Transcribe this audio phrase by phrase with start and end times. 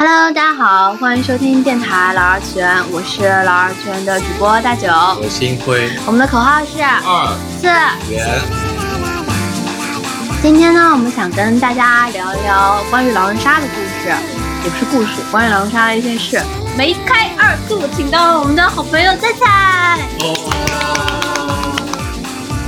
[0.00, 4.86] Hello，大家好，欢迎收听电台老二次元，我是老二次元的主播大九。
[4.86, 7.66] 我星辉我们的口号是二四。
[8.08, 8.40] 元，
[10.40, 14.14] 今天呢，我们想跟大家聊一聊关于狼人杀的故事，
[14.62, 16.40] 也不是故事，关于狼人杀的一件事。
[16.76, 19.98] 梅开二度，请到了我们的好朋友菜菜。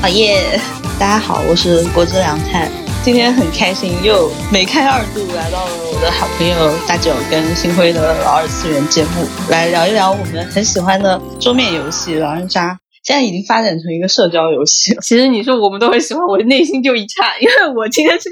[0.03, 0.61] 好耶！
[0.99, 2.69] 大家好，我是国之凉菜。
[3.03, 12.79] 今天很开心，又梅开二度来到了我的好朋友大九跟星辉的老二次元节目，来聊一聊我们很喜欢的桌面游戏狼人杀。
[13.03, 15.01] 现在已经发展成一个社交游戏了。
[15.01, 18.29] 其实你说我们都很喜欢，我的内心就一颤，因为我今天是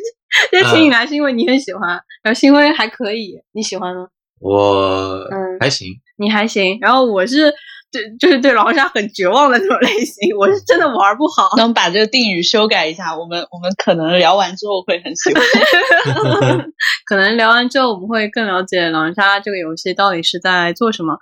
[0.50, 1.88] 今天请你来是因为你很喜欢，
[2.22, 4.06] 然后星辉还可以，你喜欢吗？
[4.38, 7.52] 我嗯还行，你还行，然后我是
[7.90, 11.56] 对就是对狼人杀很绝望的那种类型，我是真的玩不好。
[11.56, 15.42] 那我们把这个定语修改一下，我们我们可能聊完之后会很喜欢。
[17.06, 21.16] 可能聊完之后，我们会更了解狼人杀这个游戏到底是在做什么。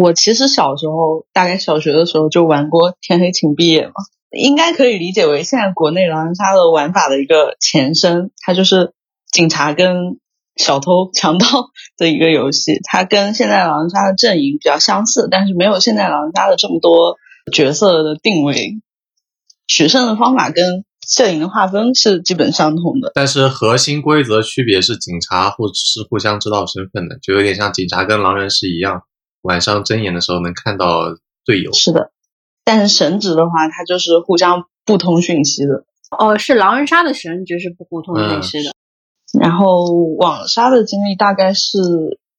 [0.00, 3.94] 我其实小时候，大概小学的时候就玩过《天黑请闭眼》嘛，
[4.30, 8.32] 应该可以理解为现在国内狼人杀的玩法的一个前身。
[8.44, 8.92] 它就是
[9.30, 10.18] 警察跟
[10.56, 11.46] 小偷、强盗
[11.96, 17.16] 的一个游戏，它跟现在狼人杀的阵营比较相似，但是没有现在狼人杀的这么多
[17.52, 18.80] 角色的定位，
[19.66, 23.10] 取胜的方法跟阵营的划分是基本相同的。
[23.14, 29.02] 但是核心规则区别是警察或是互相知道身份的，就有点像警察跟狼人是一样，
[29.42, 31.02] 晚上睁眼的时候能看到
[31.44, 31.72] 队友。
[31.72, 32.12] 是的，
[32.64, 35.84] 但是神职的话，它就是互相不通讯息的。
[36.16, 38.72] 哦，是狼人杀的神职是不互通讯息的。
[39.38, 39.84] 然后
[40.18, 41.78] 网杀的经历大概是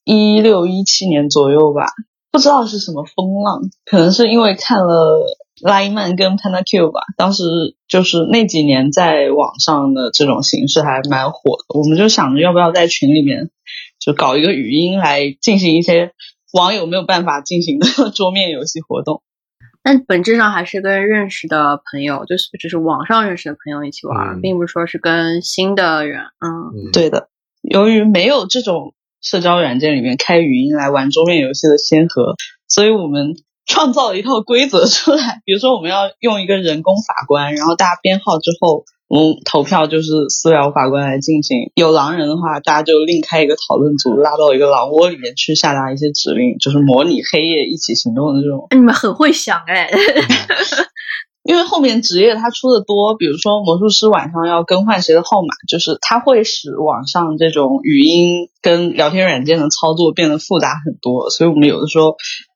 [0.05, 1.88] 一六一七年左右吧，
[2.31, 5.25] 不知道是什么风浪，可能是因为看了
[5.61, 7.44] 拉伊曼跟 Panda Q 吧，当时
[7.88, 13.50] 就是那几年在网上的这种形式还蛮火的，我们就想着要不要在群里面
[14.00, 16.11] 就搞一个语音来进行一些
[16.53, 19.23] 网友没有办法进行的 桌面游戏活动。
[19.84, 26.22] 但本质上还是跟认识的朋友，就是只是网上认识的朋友一起玩，嗯并不是说是跟新的人。
[26.40, 27.28] 嗯，嗯，对的，
[27.62, 32.35] 由于没有这种社交软件里面开语音来玩桌面游戏的先河，
[32.68, 33.35] 所以我们
[33.68, 35.41] 创造了一套规则出来。
[35.46, 41.72] 比如说，我们要用一个人工法官，然后大家编号之后，我们投票就是私聊法官来进行。
[41.75, 48.66] 有狼人的话，大家就另开一个讨论组，拉到一个狼窝里面去下达一些指令，就是模拟黑夜一起行动的这种。
[48.72, 49.88] 你们很会想哎。
[51.46, 62.16] 因为后面职业它出的多，比如说魔术师晚上要更换谁的号码，就是它会使网上这种语音跟聊天软件的操作变得复杂很多，所以我们有的时候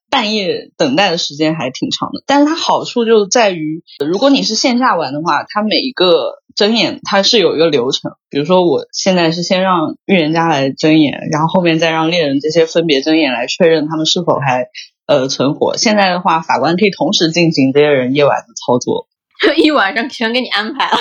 [0.09, 2.24] 半夜等待的时间还挺长的。
[2.25, 14.66] 但是它好处就在于，如果你是线下玩的话，它每一个睁眼它是有一个流程，比如说我现在是先让预言家来睁眼，然后后面再让猎人这些分别睁眼来确认他们是否还。
[15.09, 15.78] 呃，存活。
[15.78, 19.07] 现在的话，法官可以同时进行这些人夜晚的操作。
[19.56, 20.97] 一晚上全给你安排了。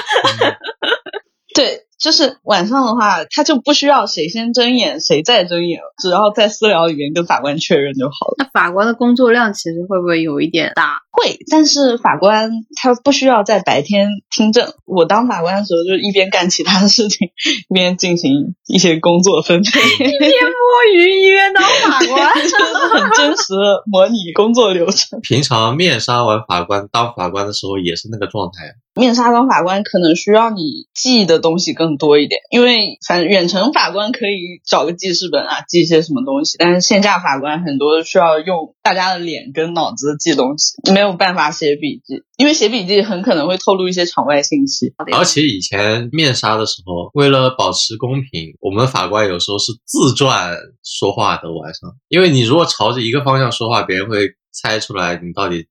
[1.57, 8.35] 对，就是晚上的话，他就不需要谁先睁眼，谁再睁眼了，只要在私聊里面跟法官确认就好了。
[8.39, 11.01] 那法官的工作量其实会不会有一点大？
[11.11, 14.75] 会，但是法官他不需要在白天听证。
[14.85, 17.29] 我当法官的时候，就一边干其他的事情，
[17.71, 22.35] 一边进行一些工作分配， 一边摸鱼一边当法官。
[22.47, 25.19] 就是很真实的模拟工作流程。
[25.23, 28.75] 平常面杀完法官当法官的时候也是那个状态。
[28.95, 44.93] 面杀当法官可能需要你记的东西更更多一点，因为反正远程法官可以找个记事本啊，记一些什么东西，但是线下法官很多需要用大家的脸跟脑子记东西，没有办法写笔记，因为写笔记很可能会透露一些场外信息。
[45.13, 55.67] 而且以前面杀的时候，为了保持公平，我们法官有时候是自转说话的晚上，因为你如果朝着一个方向说话，别人会猜出来你到底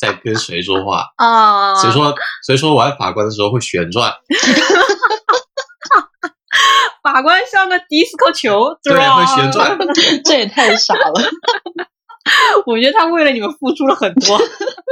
[0.00, 1.04] 在跟谁说话。
[1.18, 2.14] 啊，所以说，
[2.46, 4.12] 所以说玩法官的时候会旋转，
[7.02, 9.16] 法官像个迪斯科球，对吧？
[9.16, 9.78] 会旋转。
[10.24, 11.12] 这也太傻了。
[12.66, 14.38] 我觉得他为了你们付出了很多。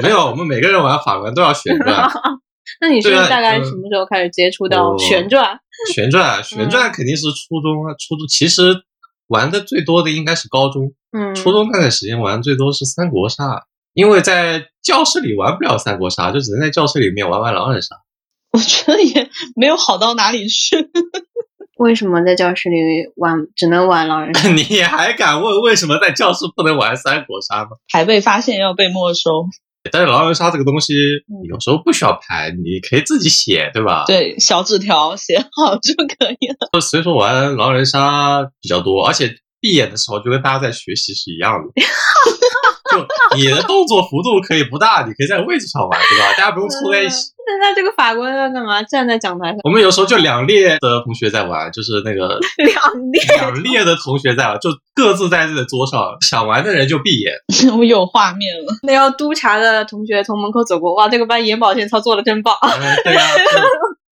[0.02, 2.11] 没有，我们每个人玩法官都要旋转，
[2.81, 5.58] 那你是大概什么时候开始接触到我旋转？
[5.94, 8.82] 旋转，旋转肯定是初中啊，初中其实
[9.28, 13.64] 玩的最多的应该是高中，嗯，初中那段时间玩最多是三国杀，
[13.98, 17.96] 因为在教室里玩不了三国杀，就只能在教室里面玩玩狼人杀。
[18.54, 20.76] 我觉得也没有好到哪里去。
[21.80, 22.76] 为什么在教室里
[23.16, 24.48] 玩只能玩狼人杀？
[24.54, 27.70] 你还敢问为什么在教室不能玩三国杀吗？
[27.92, 29.30] 牌被发现要被没收，
[29.90, 34.04] 但是狼人杀这个东西嗯有时候不需要牌，你可以自己写，对吧？
[34.06, 36.80] 对，小纸条写好就可以了。
[36.80, 41.82] 所以说玩狼人杀比较多，而且闭眼的时候就跟大家在学习是一样的。
[43.00, 46.32] 就你的动作幅度可以不大，你可以在位置上玩，对吧？
[46.36, 47.32] 大家不用凑在一起。
[47.48, 48.82] 那他这个法官要干嘛？
[48.82, 53.22] 站在讲台上，我们有时候就两列的同学在玩，就是那个 两列。
[53.36, 57.32] 两列的同学在玩，就各自在这个桌上，想玩的人就闭眼。
[57.76, 62.54] 我 有画面了，那要督察的同学从门口走过，哇，这个班眼保健操做的真棒。
[62.60, 63.58] 嗯对呀、 就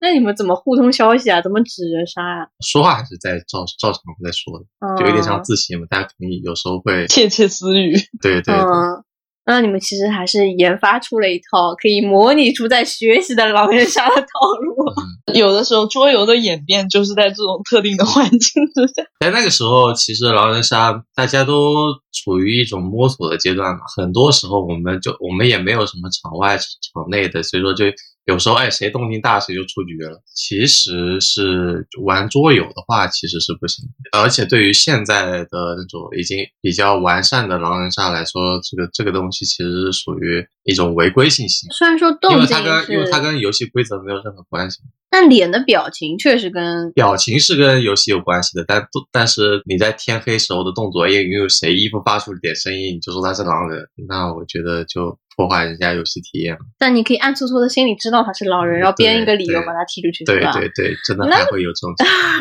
[0.01, 1.41] 那你们怎么互通消息啊？
[1.41, 7.97] 怎么指着杀啊、说话还是在照照常在说的，嗯、就有点像自习嘛，大家肯定有时候会，窃窃私语。
[8.21, 9.03] 对对对，嗯，
[9.47, 14.27] 那你们其实还是研发出了一套可以模拟出在学习的狼人杀的套
[14.61, 14.75] 路。
[15.35, 19.03] 有的时候桌游的演变就是在这种特定的环境之下。
[19.21, 27.87] 在那个时候，其实狼人杀大家都处于一种摸索的阶段嘛，很多时候我们就我们也没有什么场外场内的，所以说就
[28.27, 30.23] 有时候哎谁动静大谁就出局了。
[30.35, 41.67] 其实是玩桌游的话，其实是不行，而且对于现在的那种已经比较完善的狼人杀来说，这个这个东西其实是属于一种违规信息。
[41.71, 56.61] 虽然说动静为它跟因为，它跟游戏规则没有任何关系，但脸的表情确实跟表情是跟游戏有关系的，但但是你在天黑时候的动作，因为因为谁衣服发出了点声音，你就说他是狼人，那我觉得就破坏人家游戏体验了。
[56.79, 60.53] 但你可以暗搓搓的心里知道他是狼人，然后编一个理由把他踢出去，对吧？
[60.53, 61.95] 对对，真的那还会有这种。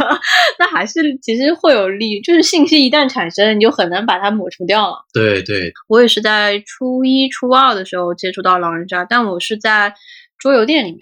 [0.58, 4.96] 那还是其实会有利，就是信息一旦产生，你就很难把它抹除掉了。
[5.14, 9.94] 对对，我也是在初一、初二的时候接触到狼人杀，但我是在
[10.40, 11.00] 桌游店里面。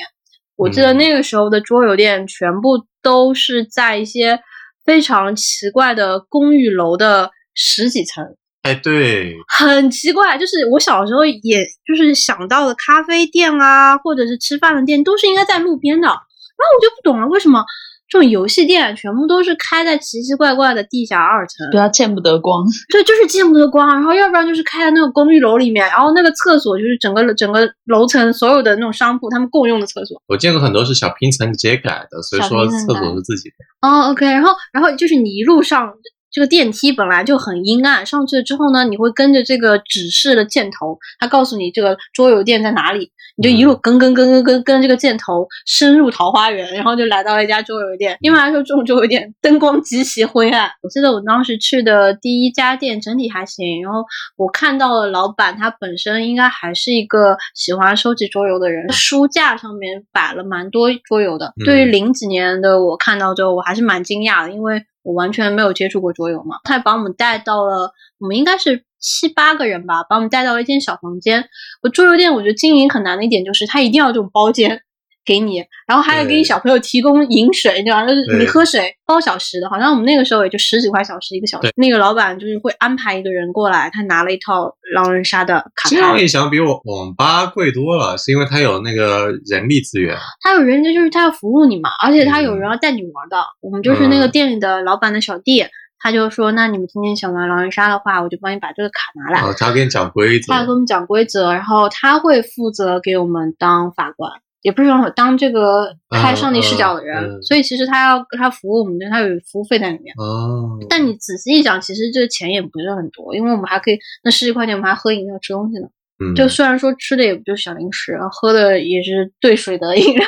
[0.56, 4.40] 我记得嗯那个时候的桌游店全部都是在一些
[4.86, 8.24] 非常奇怪的公寓楼的十几层，
[8.64, 10.38] 哎对，很奇怪。
[10.38, 16.08] 就是我小时候也就是想到的咖啡店啊，或者是吃饭的店，都是应该在路边的。
[16.08, 17.64] 然后我就不懂了，为什么
[18.08, 21.68] 这种游戏店全部都是开在奇奇怪怪的地下二层？
[21.72, 22.64] 对啊，见不得光。
[22.90, 30.22] 对，就是见不得光，然后要不然就是开在那个公寓楼里面，然后那个厕所就是整个整个楼层所有的那种商铺他们共用的厕所。
[30.28, 33.90] 我见过很多是小拼层直接改的，所以说厕所是自己的。
[33.90, 35.92] 哦，OK，然后然后就是你一路上
[36.34, 48.18] 这个电梯本来就很阴暗，上去了之后呢，你会跟着这个指示的箭头，它告诉你这个桌游店在哪里，你就一路跟跟跟跟跟跟这个箭头深入桃花源，然后就来到了一家桌游店。
[48.22, 50.72] 一般来说，这种桌游店灯光极其灰暗。
[50.82, 54.04] 我记得我当时去的第一家店整体还行，然后
[54.36, 61.54] 我看到了老板他本身应该还是一个喜欢收集桌游的人，书架上面摆了蛮多桌游的。
[61.62, 66.58] 嗯对于零几年的我看到之后，我还是蛮惊讶的，因为我完全没有接触过桌游嘛。
[66.64, 71.50] 他把我们带到了，我们应该是七八个人吧，把我们带到了一间小房间。
[71.82, 74.82] 我桌游店我觉得经营很难的一点就是，他一定要这种包间。
[75.26, 78.06] 给你，然后还要给你小朋友提供饮水，对吧？
[78.06, 81.74] 就是你喝水包小时的，好像我们那个时候也就十几块小时一个小时对。
[81.76, 90.18] 那个老板就是会安排一个人过来，他拿了一套狼人杀的卡这样牌，一想，比我网吧贵多了，是因为他有那个人力资源。
[90.42, 93.38] 他有人家就是他要服务你嘛，而且他有嗯人要带你玩的。
[93.62, 95.66] 我们就是那个嗯店里的老板的小弟，
[96.00, 99.48] 他就说，那你们今天想玩狼人杀的话，我就帮你把这个卡拿来。
[99.48, 100.60] 哦，他要给你讲规则他。
[100.60, 104.32] 会给我们讲规则，然后他会负责给我们当法官，
[104.64, 110.16] 也不是说当这个开上帝视角的人，嗯嗯嗯所以其实他要他服务我们，他有服务费在里面。
[110.18, 115.88] 哦，但你仔细一想，其实这个钱也不是很多，因为我们还可以那十几块钱，我们还喝饮料、吃东西呢。
[116.24, 120.28] 嗯，就虽然说吃的也不就是小零食，喝的也是兑水的饮料。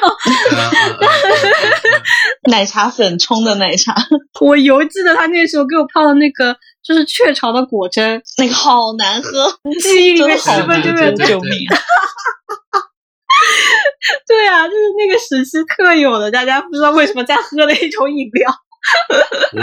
[2.51, 3.95] 奶茶粉冲的奶茶，
[4.41, 9.47] 我犹记得他那时候给我泡的那个就是雀巢的果珍，那个好难喝，
[9.79, 10.95] 记忆里面十真的好分之远。
[10.95, 11.51] 难喝，对救命！
[14.27, 18.51] 对啊，就是那个时期特有的，大家不知道为什么在喝的一种饮料。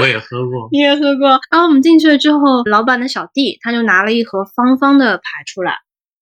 [0.01, 0.69] 我也喝过。
[0.73, 1.29] 你也喝过。
[1.51, 5.77] 然后我们进去了之后，老板的小弟他就拿了一盒方方的牌出来，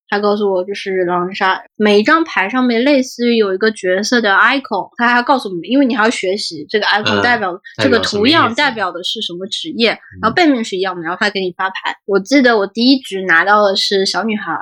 [0.09, 11.97] 他告诉我就是狼人杀，每一张牌上面类似于有一个角色的 icon，他还告诉我们，因为你还要学习这个 icon 嗯代表、代这个图样代表的是什么职业，然后背面是一样的，然后他给你发牌。
[12.05, 14.53] 我记得我第一局拿到的是小女孩，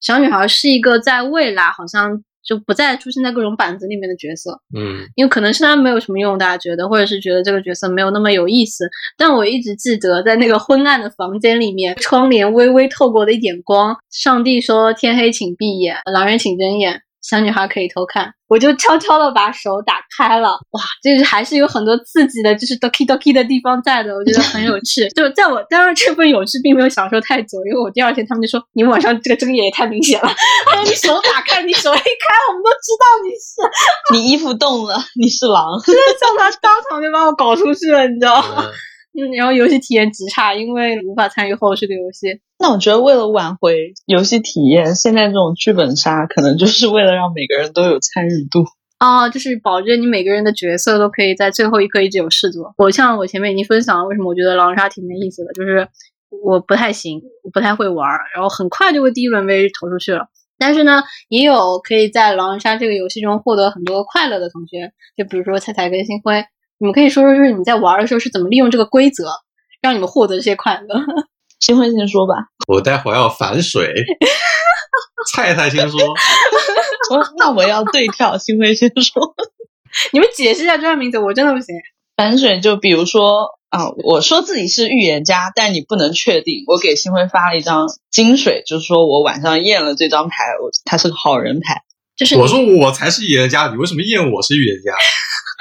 [0.00, 2.22] 小女孩是一个在未来好像。
[2.44, 8.88] 就不再出现在各种板子里面的角色，嗯，因为可能是他没有什么用，大家觉得，或者是觉得这个角色没有那么有意思。
[9.16, 25.08] 但我一直记得，在那个昏暗的房间里面，窗帘微微透过的一点光，上帝说：“天黑请闭眼，狼人请睁眼。”小女孩可以偷看，我就悄悄的把手打开了，哇，就是还是有很多刺激的，就是 doki doki 的地方在的，我觉得很有趣。
[25.10, 30.28] 就在我当然这份有趣并没有享受太久，因为我第二天他们就说你晚上这个睁眼也太明显了，
[30.68, 35.80] 还有你手打开，你手一开，我们都知道你是，你衣服动了，你是狼。
[35.86, 38.64] 真的叫他当场就把我搞出去了，你知道吗？
[39.36, 42.40] 然后游戏体验极差，因为无法参与后续的游戏。
[42.58, 48.64] 那我觉得为了挽回游戏体验，现在这种剧本杀可能就是为了让每个人都有参与度。
[48.98, 52.72] 啊，就是保证你每个人的角色都可以在最后一刻一直有事做。
[52.78, 55.88] 我像我前面已经分享了，为什么我觉得狼人杀挺没意思的，就是
[56.44, 60.28] 我不太行，我不太会玩儿，然后很快就会第一轮被投出去了。
[60.56, 66.44] 但是呢，也有可以在狼人杀这个游戏中获得很多快乐的同学，就比如说菜菜跟星辉，
[66.82, 69.30] 你们可以说说，就是你在玩的时候是怎么利用这个规则，
[69.80, 71.00] 让你们获得这些快乐。
[71.60, 72.34] 新辉先说吧，
[72.66, 73.94] 我待会儿要反水，
[75.32, 76.00] 菜菜先说。
[77.12, 79.32] 我那我要对跳，新辉先说。
[80.12, 81.72] 你们解释一下这段名字，我真的不行。
[82.16, 86.64] 反水就比如说啊，我说自己是预言家，但你不能确定。
[86.66, 91.82] 我给新辉发了一张金水，就是说我晚上验了这张牌，我他是个好人牌。
[92.16, 94.92] 就是我说我才是预言家，你为什么验我是预言家？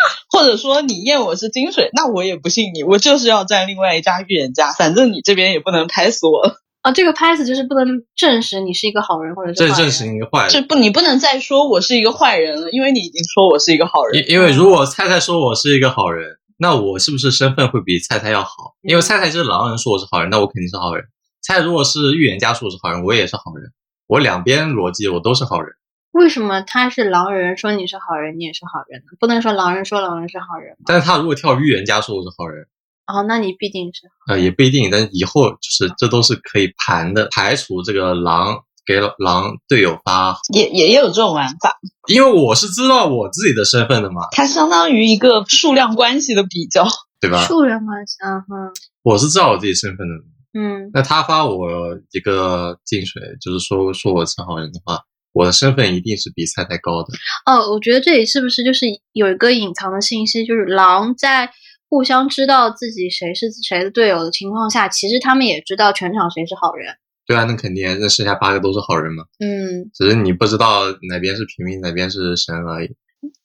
[0.31, 10.49] 或者说你验我是金水，那我也不信你，我就是要站另外一家预言家，反正你这边也不能拍死我，啊， 这个 pass 就是不能证实你是一个好人或者是坏人这证实你坏人。
[10.49, 14.23] 这不你不能再说我是一个坏人了，因为你已经说我是一个好人。
[14.23, 16.27] 因因为如果菜菜说我是一个好人，
[16.57, 18.49] 那我是不是身份会比菜菜要好？
[18.81, 21.05] 因为菜菜是狼人说我是好人，那我肯定是好人。
[21.41, 23.71] 菜菜如果是预言家说我是好人，我也是好人。
[24.07, 25.71] 我两边逻辑我都是好人。
[26.11, 29.17] 为什么他是狼人说你是好人，你也是好人呢？
[29.19, 30.83] 不能说狼人说狼人是好人吗？
[30.85, 32.65] 但是他如果跳预言家说我是好人，
[33.07, 34.89] 哦，那你必定是呃，也不一定。
[34.91, 41.77] 但是以后就是这都是可以盘的，排除这个狼给狼队友发，也也也有这种玩法，
[42.07, 46.87] 因为我是知道我自己的身份的嘛，它相当于一个数量关系的比较。
[47.21, 47.45] 对吧？
[47.45, 50.59] 数量关系，嗯哼，我是知道我自己身份的。
[50.59, 51.69] 嗯，那他发我
[52.09, 54.97] 一个进水，就是说说我是好人的话，
[55.33, 57.09] 我的身份一定是比菜菜高的。
[57.45, 61.49] 哦，我觉得这里是不是就是有一个隐藏的信息，就是狼在
[61.89, 66.95] 互相知道自己谁是谁的队友的情况下，其实他们也知道全场谁是好人。
[67.27, 72.89] 对啊，那肯定，那剩下八个都是好人嘛，嗯，只是你不知道哪边是平民，哪边是神而已。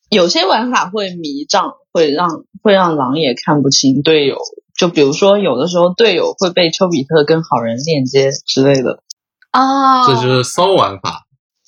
[0.09, 4.38] 有些玩法会迷障，会让会让狼也看不清队友。
[4.76, 9.02] 就比如说，有的时候队友会被丘比特跟好人链接之类的。
[9.52, 11.25] 哦，这就是骚玩法。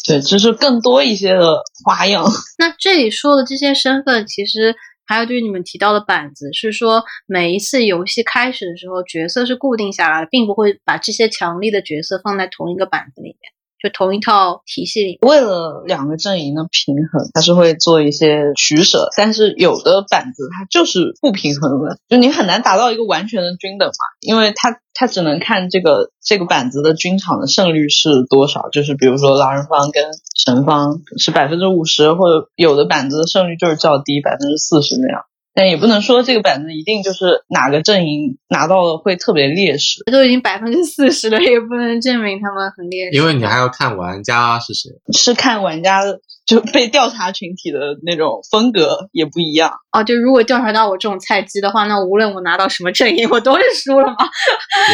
[0.08, 2.24] 对，就是更多一些的花样。
[2.58, 4.74] 那这里说的这些身份，其实
[5.04, 13.38] 还有对于你们提到的板子，是说每一次游戏开始的时候，角色是固定下来的，并不会把这些强力的角色放在同一个板子里面，
[13.82, 15.18] 就同一套体系里。
[15.22, 30.04] 为了两个阵营的平衡，它是会做一些取舍，但是有的板子它就是不平衡的，就你很难达到一个完全的均等嘛，因为它它只能看这个这个板子的均场的胜率是多少，就是比如说狼人方跟
[30.44, 35.22] 神方是百分之五十，或者有的板子的胜率就是较低，百分之四十那样。
[35.58, 43.18] 但也不能说这个板子一定就是哪个阵营拿到了会特别劣势，都已经百分之四十了，也不能证明他们很劣势。
[43.18, 44.88] 因为你还要看玩家是谁。
[45.12, 46.02] 是看玩家
[46.46, 49.72] 就被调查群体的那种风格也不一样。
[49.90, 54.16] 哦，就如果调查到我这种菜鸡的话，那无论我拿到什么阵营，我都是输了嘛。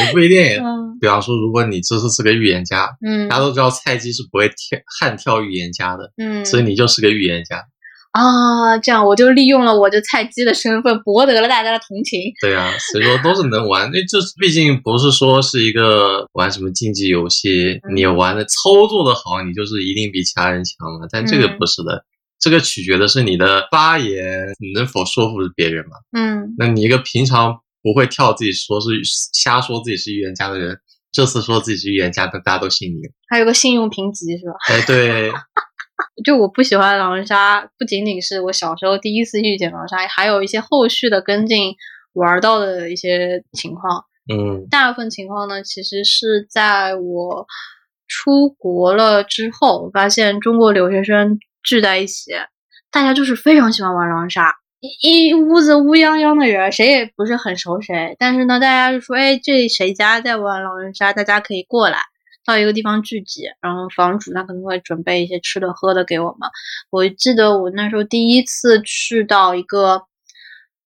[0.07, 0.41] 也不一定。
[0.65, 7.63] 嗯比方说，如果你这次是个预言家，嗯大家都知道菜鸡是不会跳悍跳预言家的，嗯，所以你就是个预言家。
[8.15, 12.21] 啊，这样我就利用了我这菜鸡的身份，博得了大家的同情。
[12.41, 13.91] 对啊，所以说都是能玩。
[13.91, 21.09] 那这毕竟不是说是一个玩什么竞技游戏，嗯你玩的操作的好，你就是一定比其他人强了。
[21.11, 22.05] 但这个嗯不是的，
[22.39, 24.25] 这个取决的是你的发言
[24.61, 25.97] 你能否说服别人嘛。
[26.17, 28.91] 嗯，那你一个平常不会跳自己说是
[29.33, 30.79] 瞎说自己是预言家的人，
[31.11, 33.01] 这次说自己是预言家，那大家都信你。
[33.29, 34.55] 还有个信用评级是吧？
[34.69, 35.33] 哎，对，
[36.25, 41.75] 就我不喜欢狼人杀，不仅仅是我小时候第一次遇见狼人杀，还有一些后续的跟进
[42.13, 44.05] 玩到的一些情况。
[44.33, 47.47] 嗯大部分情况呢，其实是在我
[48.09, 52.33] 出国了之后，我发现中国留学生聚在一起，
[52.91, 61.99] 大家就是非常喜欢玩狼人杀，一一屋子乌泱泱的人，谁也不是很熟谁，但是呢，大家就说，哎，这谁家在玩狼人杀，大家可以过来。
[62.45, 66.49] 到一个地方聚集，然后房主他可能会准备一些吃的喝的给我们。
[66.91, 70.03] 我记得我那时候第一次去到一个，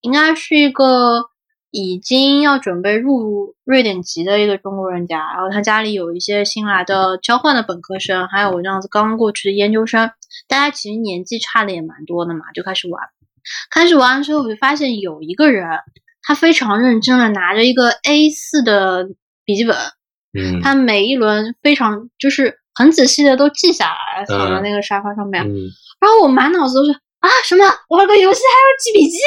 [0.00, 1.30] 应该是一个
[1.70, 10.10] 已经要准备入瑞典籍的一个中国人家，然后他家里有一些新来的交换的本科生，还有我这样子刚过去的研究生。
[10.46, 13.02] 大家其实年纪差的也蛮多的嘛，就开始玩。
[13.70, 15.66] 开始玩的时候，我就发现有一个人，
[16.22, 19.08] 他非常认真的拿着一个 A 4的
[19.44, 19.76] 笔记本，
[20.32, 25.42] 嗯，他每一轮非常就是很仔细的都记下来，躺在那个沙发上面。
[25.44, 25.54] 嗯。
[26.00, 29.18] 然后我满脑子都是啊什么玩个游戏还要记笔记，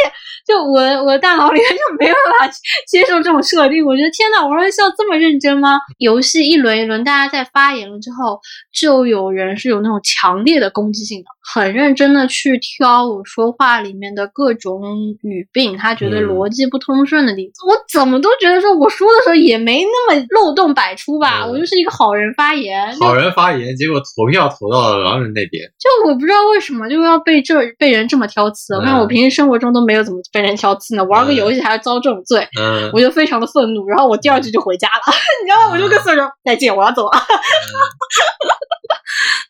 [0.48, 2.56] 就我我的大脑里面就没有办法
[2.88, 3.86] 接受这种设定。
[3.86, 5.78] 我觉得天呐，玩游戏要这么认真吗？
[5.98, 8.40] 游戏一轮一轮，大家在发言了之后，
[8.74, 14.82] 就有人是有那种强烈的攻击性的，很认真的去挑我说话里面的各种
[15.24, 17.68] 语病，他觉得嗯逻辑不通顺的地方。
[17.70, 25.70] 我怎么都觉得说我说的时候也没那么漏洞百出吧，嗯我就是一个好人发言，好人发言，结果投票投到了狼人那边。
[25.78, 28.76] 就我不知道为什么就要被这被人这么挑刺。
[28.76, 33.88] 我看我嗯平时生活中都没有怎么被人挑刺呢，玩个嗯游戏还要遭这种罪，嗯，我就非常的愤怒。
[33.88, 35.02] 然后我第二句就回家了，
[35.42, 35.72] 你知道吗？
[35.74, 37.12] 我就跟所有人说再见，我要走了。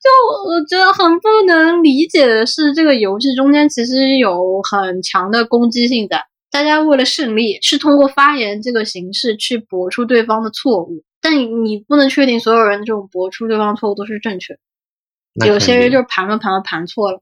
[0.01, 0.09] 就
[0.49, 6.23] 我觉得很不能理解的是，这个游戏中间其实有很强的攻击性在。
[6.49, 15.47] 大家为了胜利，是通过发言这个形式去驳出对方的错误，但你你不能确定所有人这种驳出对方错误都是正确的。
[15.47, 17.21] 有些人就是盘了盘了盘错了，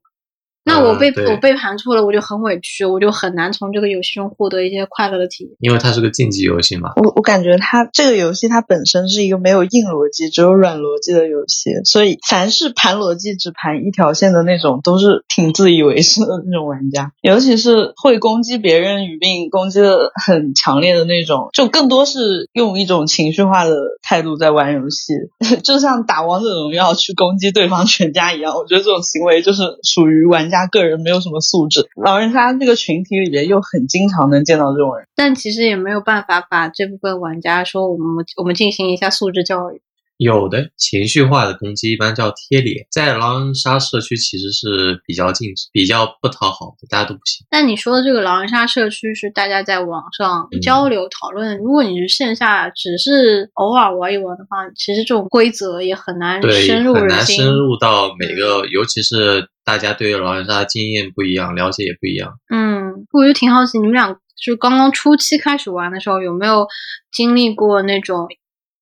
[0.63, 5.53] 那我被、嗯我被盘错了，我就很委屈，我就很难从这个游戏中获得一些快乐的体验。
[5.59, 6.91] 因为它是个竞技游戏嘛。
[6.97, 17.11] 我我感觉它这个游戏它本身是一个没有硬逻辑，只有软逻辑的游戏，所以凡是盘逻辑只盘一条线的那种，都是挺自以为是的那种玩家。
[17.21, 25.13] 尤其是会攻击别人语病、攻击的很强烈的那种，就更多是用一种情绪化的态度在玩游戏，
[25.63, 28.55] 就像打王者荣耀去攻击对方全家一样。
[28.55, 31.87] 我觉得这种行为就是属于玩家他个人没有什么素质。
[31.95, 35.07] 老人家这个群体里边又很经常能见到这种人。
[35.15, 39.81] 但其实也没有办法把这部分玩家说我们我们进行一下素质教育。
[40.19, 47.47] 有的情绪化的攻击一般叫贴脸，在狼人杀社区其实是比较禁止、比较不讨好的，大家都不行。
[47.49, 57.25] 但你说的这个狼人杀社区是大家在网上嗯交流讨论，如果你是线下只是偶尔玩一玩的话，其实这种规则也很难对，深入很难。
[57.25, 62.33] 深入到每个，尤其是大家对狼人杀的经验不一样，了解也不一样。
[62.53, 64.13] 嗯，我就挺好奇，你们俩
[64.45, 66.67] 就刚刚初期开始玩的时候，有没有
[67.09, 68.27] 经历过那种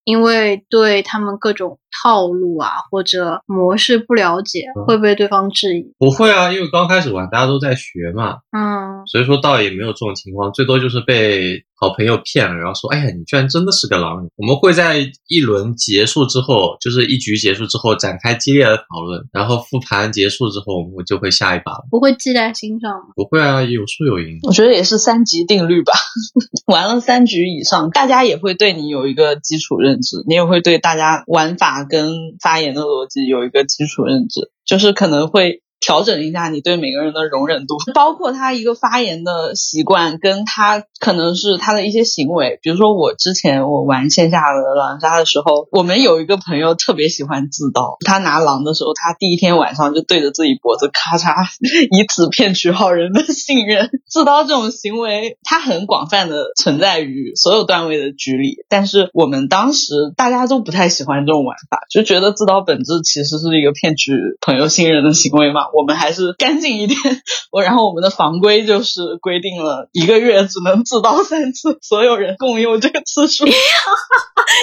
[0.07, 5.93] 因为对他们各种套路啊或者模式不了解，嗯会被对方质疑？
[5.97, 21.85] 不会啊，因为刚开始玩，大家都在学嘛，嗯，所以说倒也没有这种情况，最多就是被好朋友骗了，然后说：“哎呀，你居然真的是个狼人。”我们会在一轮结束之后，就是一局结束之后展开激烈的讨论，然后复盘结束之后，我们就会下一把了。
[21.91, 23.07] 不会记在心上吗？
[23.15, 24.39] 不会啊，有输有赢。
[24.43, 25.91] 我觉得也是三级定律吧，
[26.65, 29.96] 玩了三局以上，大家也会对你有一个基础认
[30.27, 35.61] 你也会对大家玩法跟发言的逻辑有一个基础认知，就是可能会。
[35.79, 42.59] 调整一下你对每个人的容忍度，包括他一个发言的习惯，跟他可能是他的一些行为。
[42.61, 51.45] 比如说，我之前我玩线下的狼杀的时候，我们有一个朋友特别喜欢自刀，他拿狼的时候，他第一天晚上就对着自己脖子咔嚓，
[51.91, 53.89] 以此骗取好人的信任。
[54.07, 64.11] 自刀这种行为，它很广泛的存在于所有段位的局里，但是我们当时大家都不太喜欢这种玩法，就觉得自刀本质其实是一个骗取
[64.41, 65.61] 朋友信任的行为嘛。
[65.77, 66.99] 我们还是干净一点。
[67.51, 73.45] 我然后我们的房规就是规定了一个月只能自刀三次，所有人共用这个次数。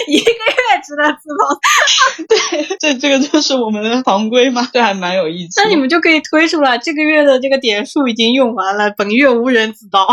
[0.08, 5.62] 一个月只能自动， 对，这这个就是我们的房规嘛，这还蛮有意思。
[5.62, 10.06] 那你们就可以推出来，这个月的这个点数已经用完了，本月无人自刀。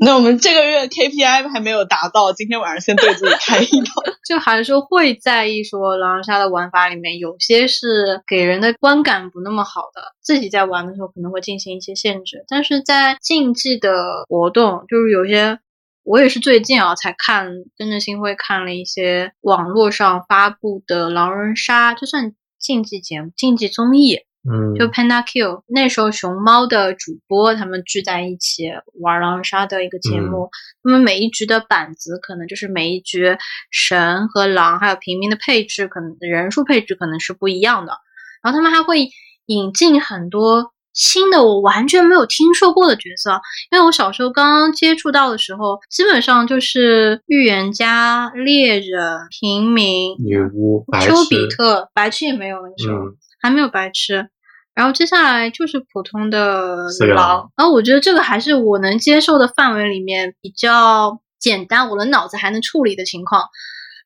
[0.00, 3.86] 那我们这个月 KPI 还没有达到，今天晚上先对自己开一刀。
[4.26, 15.58] 就还是说会在意说狼人杀的玩法里面有些是给人的观感不那么好的，自己在玩的时候可能会进行一些限制，但是在竞技的活动，就是有些
[16.04, 28.64] 我也是最近啊才看跟着新辉看了一些网络上发布的狼人杀，就算竞技节目、竞技综艺，嗯，就 Panda Q 那时候熊猫的主播他们聚在一起
[29.00, 30.50] 玩狼人杀的一个节目，
[30.82, 33.36] 他们每一局的板子可能就是每一局
[33.70, 37.98] 神和狼还有平民的配置，可能人数配置可能是不一样的。
[38.42, 39.08] 然后他们还会
[39.46, 43.40] 引进很多新的我完全没有听说过的角色，
[43.72, 52.98] 因为我小时候刚刚接触到的时候，基本上就是预言家、猎人、平民、女巫、白丘，比特，白痴也没有那个时候。
[53.08, 54.28] 嗯，还没有白痴。
[54.72, 63.48] 然后接下来就是普通的狼狼，然后我觉得这个还是我能接受的范围里面比较简单，我的脑子还能处理的情况。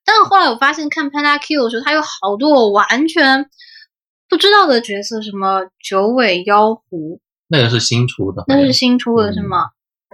[0.05, 3.47] 但后来我发现看 Panda Q 的时候，它有好多我完全
[4.29, 9.35] 不知道的角色，什么九尾妖狐，那个是新出的，那是新出的，嗯。
[9.35, 9.67] 是吗？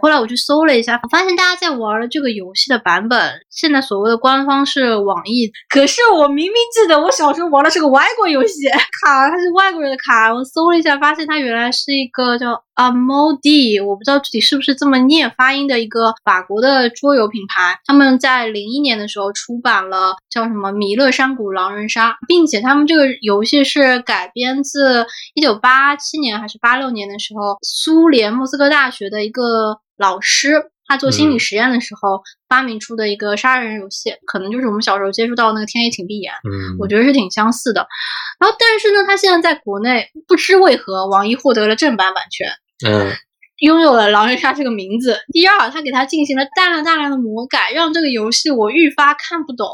[0.02, 8.68] 后来我去搜了一下，我发现大家在玩的这个游戏的版本，现在所谓的官方是网易，可是我明明记得我小时候玩的是个外国游戏，
[9.00, 36.32] 卡它是外国人的卡，我搜了一下，发现它原来是一个叫 Amodi，我不知道具体是不是这么念发音的一个法国的桌游品牌，他们在零一年的时候出版了叫什么《弥勒山谷狼人杀》，并且他们这个游戏是改编自一九八七年还是八六年的时候，苏联莫斯科大学的一个老师，他做心理嗯实验的时候、发明出的一个杀人游戏，可能就是我们小时候接触到的那个《天黑请闭眼》。
[36.42, 37.86] 嗯，我觉得是挺相似的。
[38.40, 42.48] 然后，但是呢，他现在在国内不知为何，网易获得了正版版权，
[42.84, 43.12] 嗯
[43.60, 45.16] 拥有了狼人杀这个名字。
[45.32, 49.66] 第二，他给它进行了大量大量的魔改，让这个游戏我愈发看不懂，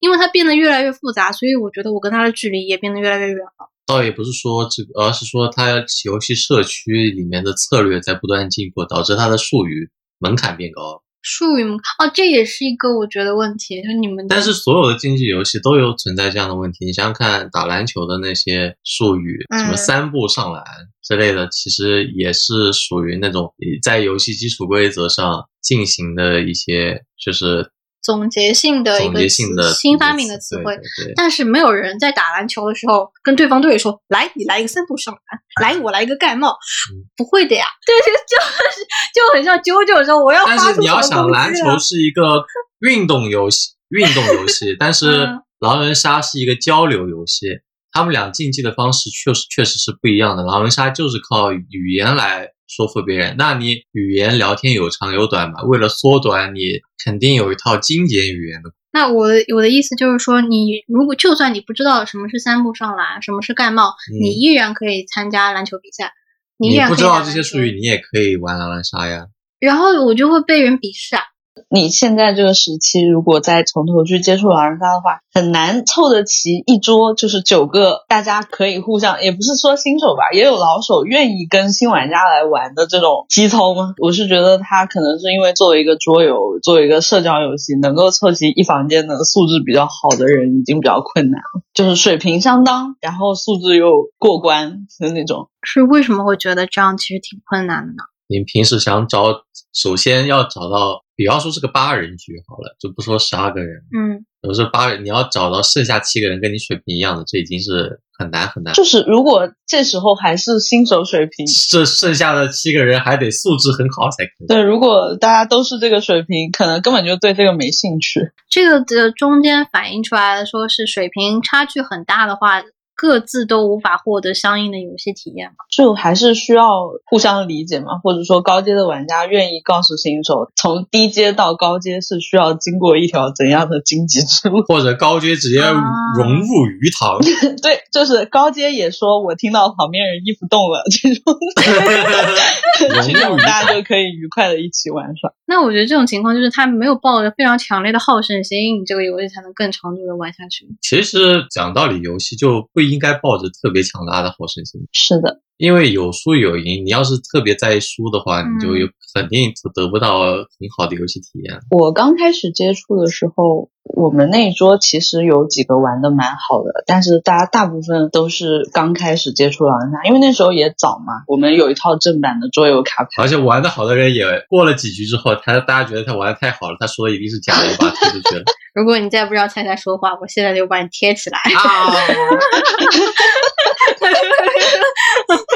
[0.00, 3.70] 因为它变得越来越复杂，所以我觉得我跟它的距离也变得越来越远了。
[3.86, 5.70] 倒也不是说这个，而是说它
[6.06, 11.02] 游戏社区里面的策略在不断进步，导致它的术语门槛变高。
[11.26, 16.84] 术语吗哦，这也是一个我觉得问题，就是你们但是所有的竞技游戏都有存在这样的问题。
[16.84, 20.62] 你想想看，打篮球的那些术语，嗯什么三步上篮
[21.02, 27.68] 之类的，其实也是属于那种在游戏基础规则上进行的一些，就是
[28.06, 30.78] 总结性的一总个新发明的词汇。
[31.16, 35.12] 但是没有人在打篮球的时候跟对方队友说：“来，你来一个三步上
[35.60, 36.50] 篮，来，我来一个盖帽。
[36.92, 38.80] 嗯不会的呀， 对，就就是
[39.12, 42.44] 就很像啾啾说我要但是你要想，篮球是一个
[42.80, 47.46] 运动游戏， 运动游戏，但是嗯狼人杀是一个交流游戏，
[47.90, 50.42] 他们俩竞技的方式确实确实是不一样的。
[50.42, 56.60] 狼人杀就是靠语言来说服别人，那你语言聊天有长有短嘛，为了缩短，你
[57.04, 58.70] 肯定有一套精简语言的。
[58.92, 66.12] 那我我的意思就是说，你如果就算你不知道什么是三步上篮，什么是盖帽，嗯你依然可以参加篮球比赛。
[66.58, 69.26] 你依你然不知道这些术语，你也可以玩狼人杀呀。
[69.60, 71.22] 然后我就会被人鄙视啊。
[71.68, 83.94] 你现在这个时期，如果再从头去接触狼人杀的话，很难凑得齐一桌，就是九个大家可以互相，也不是说新手吧，也有老手愿意跟新玩家来玩的这种基操吗？
[84.00, 95.48] 我是觉得他可能是因为作为一个桌游，作为一个社交游戏，能够凑齐一房间的素质比较好的人已经比较困难了，就是水平相当，然后素质又过关的那种。
[95.62, 98.04] 是为什么会觉得这样其实挺困难的呢？
[98.28, 99.42] 你平时想找，
[99.72, 108.74] 首先要找到，比方说是个八人局好了，就不说十二个人，嗯，有时候八人，你要找到剩下七个人跟你水平一样的，这已经是很难很难。
[108.74, 114.46] 就是如果这时候还是新手水平，这剩下的七个人还得素质很好才可以。
[114.46, 118.20] 对，如果大家都是这个水平，可能根本就对这个没兴趣。
[118.50, 122.60] 这个的中间反映出来的说是水平差距很大的话，
[122.96, 125.56] 各自都无法获得相应的游戏体验嘛。
[125.70, 126.64] 就还是需要
[127.04, 134.62] 互相理解嘛，或者说高阶的玩家愿意告诉新手，从低阶到高阶是需要经过一条怎样的荆棘之路。
[134.62, 135.74] 或者高阶直接啊
[136.16, 137.20] 融入鱼塘，
[137.62, 141.36] 对，就是高阶也说我听到旁边人衣服动了，这种。
[143.46, 145.30] 大家就可以愉快的一起玩耍。
[145.46, 150.66] 那我觉得这种情况就是他没有抱着非常强烈的好胜心，你这个游戏才能更长久的玩下去。
[150.80, 156.84] 其实讲道理，游戏就不应该抱着特别强大的好胜心，是的，因为有输有赢。
[156.84, 161.58] 你要是特别在意输的话，你就有肯定得不到很好的游戏体验。
[161.70, 171.22] 我刚开始接触的时候，我们那一桌其实有几个玩的蛮好的，但是大家大部分都是刚开始接触狼人杀，因为那时候也早嘛。
[171.26, 178.42] 我们有一套正版的桌游卡牌，而且玩的好的人也过了几局之后，他大家觉得他玩的太好了，他说的一定是假的，把他推出去了
[178.74, 181.38] 如果你再不让菜菜说话，我现在就把你贴起来。
[181.38, 181.96] 啊！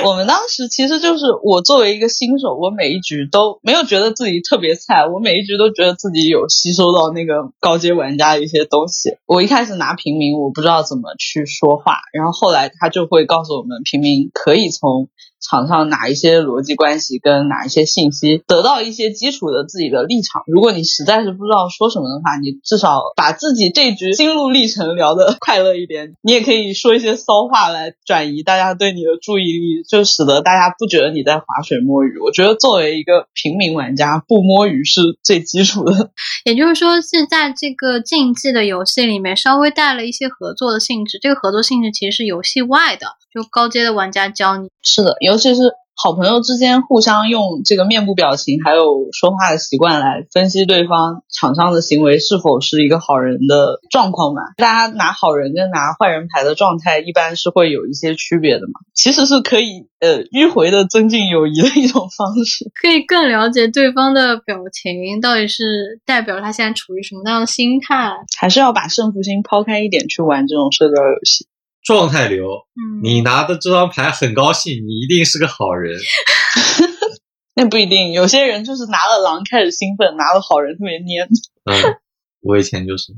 [0.05, 9.17] 我们当时其实就是我作为一个新手，我每一局都没有觉得自己特别菜，我每一局都觉得自己有吸收到那个高阶玩家的一些东西。
[9.27, 15.09] 我一开始拿平民，我不知道怎么去说话，然后后来他就会告诉我们，平民可以从
[15.51, 20.43] 场上哪一些逻辑关系跟哪一些信息，得到一些基础的自己的立场。
[20.47, 26.15] 如果你实在是不知道说什么的话，你至少把自己这局心路历程聊得 快乐一点。
[26.23, 32.19] 你也可以说一些骚话来转移大家对你的注意力，就使得大家不觉得你在划水摸鱼。
[32.19, 36.11] 我觉得作为一个平民玩家，不摸鱼是最基础的。
[36.45, 41.19] 也就是说，是在这个竞技的游戏里面，稍微带了一些合作的性质。
[41.21, 44.69] 这个合作性质其实是游戏外的，就高阶的玩家教你。
[44.83, 45.63] 是的，尤其是
[45.95, 54.41] 好朋友之间互相用这个面部表情还有说话的习惯来分析对方场上的行为是否是一个好人的状况嘛。
[54.57, 58.81] 大家拿好人跟拿坏人牌的状态一般是会有一些区别的嘛。
[58.95, 62.71] 其实是可以呃迂回的增进友谊的一种方式。
[62.81, 68.15] 可以更了解对方的表情到底是代表他现在处于什么样的心态。
[68.39, 71.47] 还是要把胜负心抛开一点去玩这种社交游戏。
[71.83, 75.99] 状态流，嗯，你拿的这张牌很高兴，你一定是个好人。
[77.57, 81.27] 那不一定，有些人就是拿了狼开始兴奋，拿了好人特别蔫。
[81.71, 81.97] 嗯，
[82.43, 83.13] 我以前就是，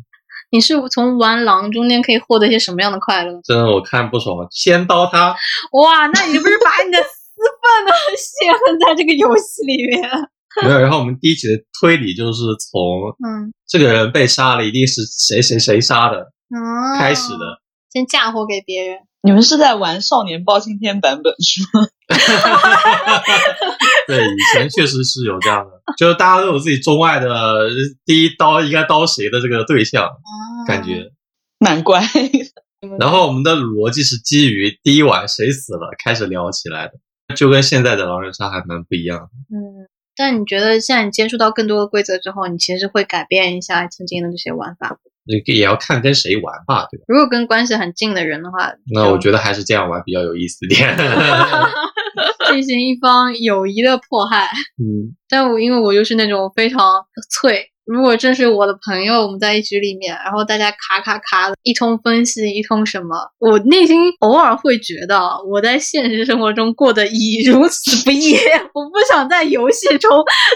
[0.50, 3.40] 你是从玩狼中间可以获得一些什么样的快乐？
[3.44, 5.36] 真的我看不爽，先刀他，
[5.72, 10.10] 哇，那你不是把你的私愤都泄恨在这个游戏里面？
[10.64, 10.78] 没有。
[10.78, 12.80] 然后我们第一集的推理就是从
[13.24, 17.61] 嗯，这个人被杀了，一定是谁谁谁杀的嗯开始的。
[17.92, 19.00] 先嫁祸给别人。
[19.24, 21.86] 你们是在玩少年包青天版本是吗？
[24.08, 27.68] 对，以前确实是有这样的，就是大家都有自己钟爱的
[28.04, 30.10] 第一刀应该刀谁的这个对象
[30.66, 31.12] 感觉。
[31.60, 32.02] 难怪。
[32.98, 36.94] 然后我们的逻辑是基于第一晚谁死了开始聊起来的，
[37.36, 39.26] 就跟现在的狼人杀还蛮不一样的。
[39.54, 44.98] 嗯，但你觉得现在你接触到更多的规则之后，你其实会改变一下曾经的这些玩法？
[45.26, 47.04] 这个也要看跟谁玩吧，对吧？
[47.08, 50.96] 如果跟关系很近的人的话，那我觉得还是这样玩比较有意思点。
[52.52, 54.44] 进行一方友谊的迫害。
[54.78, 56.78] 嗯，但我因为我又是那种非常
[57.30, 68.34] 脆，如果这是我的朋友，我们在一局里面，然后大家卡卡卡的一通分析，一通什么，我内心偶尔会觉得我在现实生活中过得已如此不易，
[68.72, 70.10] 我不想在游戏中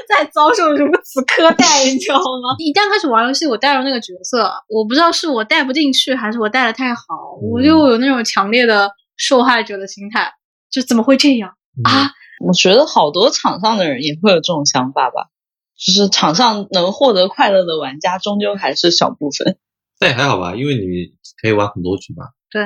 [0.09, 2.55] 再遭受如此苛待，你知道吗？
[2.65, 7.03] 一旦开始玩游戏，我带入那个角色，我不知道是我带不进去，还是我带的太好，
[7.43, 10.33] 我就有那种强烈的受害者的心态，
[10.71, 11.51] 就怎么会这样
[11.83, 12.13] 啊？
[12.47, 15.29] 我觉得好多场上的人也会有这种想法吧，
[15.77, 19.59] 就是场上能获得快乐的玩家，终究还是小部分。
[19.99, 22.27] 但也还好吧，因为你可以玩很多局嘛。
[22.51, 22.63] 对，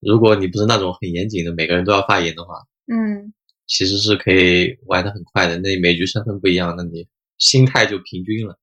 [0.00, 2.54] 如果你不是那种很严谨的，每个人都要发言的话，
[2.86, 3.32] 嗯。
[3.70, 5.58] 其实是可以玩的很快的。
[5.58, 8.58] 那每局身份不一样，那你心态就平均了。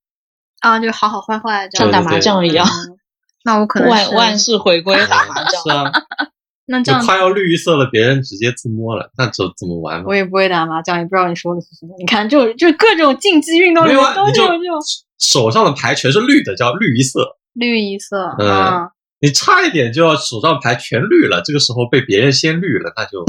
[0.62, 2.98] 啊，就好好坏坏像打麻将一样，嗯
[3.44, 5.62] 那我可能万万事回归打麻将。
[5.62, 5.92] 是啊，
[6.68, 10.16] 那这样就快要绿色了，别人直接自摸了，那怎怎么玩嘛我？
[10.16, 11.96] 也不会打麻将，也不知道你说的是什么。
[12.00, 14.60] 你看，就就各种竞技运动里面都有这种
[15.20, 17.38] 手上的牌全是绿的，叫绿一色。
[17.54, 18.90] 绿一色嗯啊。
[19.22, 23.24] 你差一点就要手上牌全绿了，这个时候被别人先绿了，那就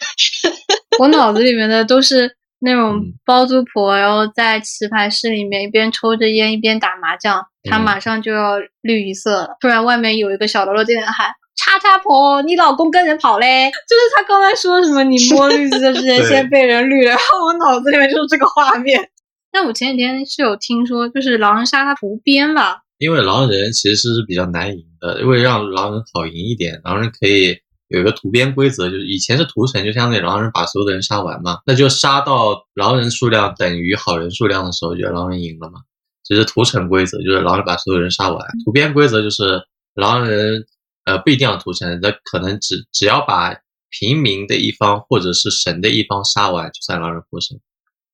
[1.00, 2.30] 我脑子里面的都是
[2.60, 9.56] 那种嗯包租婆，然后在棋牌室里面一边抽着烟一边打麻将，他嗯马上就要绿一色了。
[9.60, 11.30] 突然外面有一个小喽啰进来喊。
[11.62, 13.70] 叉叉婆，你老公跟人跑嘞！
[13.70, 18.98] 就是他刚才说什么，你摸绿色之前对先被人绿了，然后我脑子里面就是这个画面。
[19.52, 35.80] 但我前几天是有听说，就是狼人杀它图边吧，因为狼人其实是比较难赢的，为了让狼人好赢一点，狼人可以有一个图边规则，就是以前是屠城，就相当于狼人把所有的人杀完嘛，那就杀到狼人数量等于好人数量的时候，就狼人赢了嘛。
[36.24, 38.38] 这是屠城规则，就是狼人把所有人杀完。
[38.64, 39.60] 图边规则就是
[39.94, 40.64] 狼人
[41.04, 43.56] 呃不一定要屠城，那可能只只要把
[43.88, 47.58] 平民的一方或者是神的一方杀完，就算狼人获胜。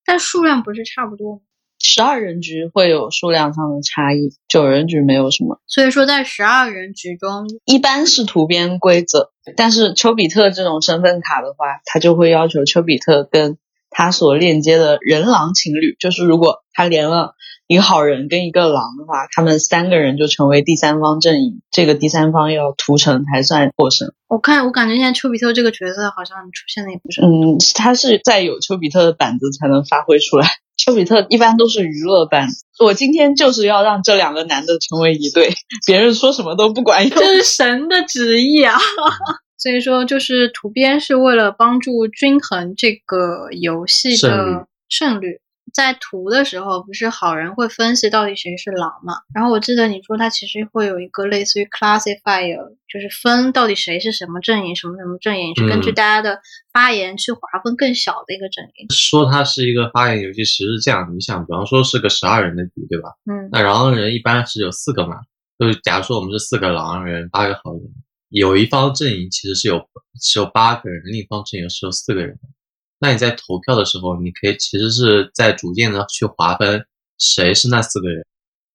[0.04, 1.40] 但数量不是差不多吗？
[1.78, 9.30] 十二人局会有数量上的差异，九人局没有什么，所以说在十二人局中，一般是图边规则。
[9.56, 13.58] 但是丘比特这种身份卡的话，他就会要求丘比特跟
[13.90, 17.34] 他所链接的人狼情侣，就是如果他连了
[17.68, 24.12] 一个好人跟一个狼的话，他们三个人就成为第三方阵营，这个第三方要屠城才算获胜。
[24.28, 30.46] 我看我感觉现在丘比特这个角色好像出现的也不是嗯，他是在有丘比特的板子才能发挥出来。
[30.76, 32.48] 丘比特一般都是娱乐版，
[32.78, 35.50] 我今天就是要让这两个男的成为一对，
[35.86, 37.18] 别人说什么都不管用。
[37.18, 38.76] 这是神的旨意啊！
[39.58, 45.40] 所以说，就是图边是为了帮助均衡这个游戏胜率的胜率。
[45.76, 49.20] 在图的时候，不是好人会分析到底谁是狼嘛？
[49.34, 52.56] 然后我记得你说它其实会有一个类似于 classifier，
[52.88, 56.40] 就是分到底谁是什么阵营，什么什么阵营，是根据嗯大家的
[56.72, 58.86] 发言去划分更小的一个阵营。
[58.88, 63.10] 说它是一个发言游戏，其实是这样，你想，比方说是个十二人的局，对吧？
[63.30, 65.16] 嗯那狼人一般是有四个嘛，
[65.58, 67.82] 就是假如说我们是四个狼人，八个好人，
[68.30, 69.86] 有一方阵营其实是有
[70.22, 72.48] 是有八个人，另一方阵营是有四个人的。
[72.98, 76.86] 那你在投票的时候，你可以其实是在逐渐的去划分
[77.18, 78.26] 谁是那四个人，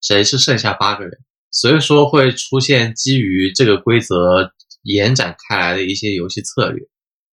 [0.02, 1.20] 谁是剩下八个人，
[1.52, 4.52] 所以说会出现基于这个规则
[4.84, 6.88] 延展开来的一些游戏策略。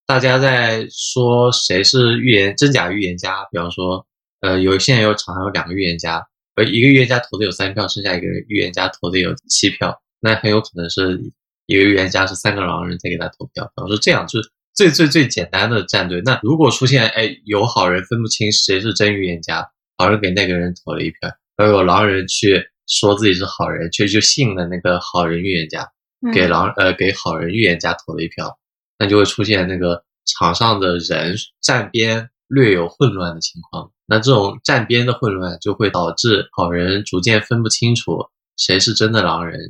[0.07, 4.07] 大家在说谁是预言真假预言家，比方说，
[4.41, 11.21] 呃，有现在有场上有两个预言家，呃，一个预言家投的有三票，剩下一个预言家投的有七票，那很有可能是
[11.67, 13.65] 一个预言家是三个狼人在给他投票。
[13.67, 14.39] 比方说这样就
[14.79, 16.23] 最最最简单的战队。
[16.25, 25.83] 那如果出现哎有好人分不清谁是真预言家，好人给那个人投了一票，而有狼人去说自己是好人，却就信了那个好人预言家。
[26.21, 28.57] 嗯给狼呃给好人预言家投了一票，
[28.99, 33.91] 那就会出现那个场上的人站边略有混乱的情况。
[34.07, 38.19] 那这种站边的混乱就会导致好人逐渐分不清楚
[38.57, 39.61] 谁是真的狼人，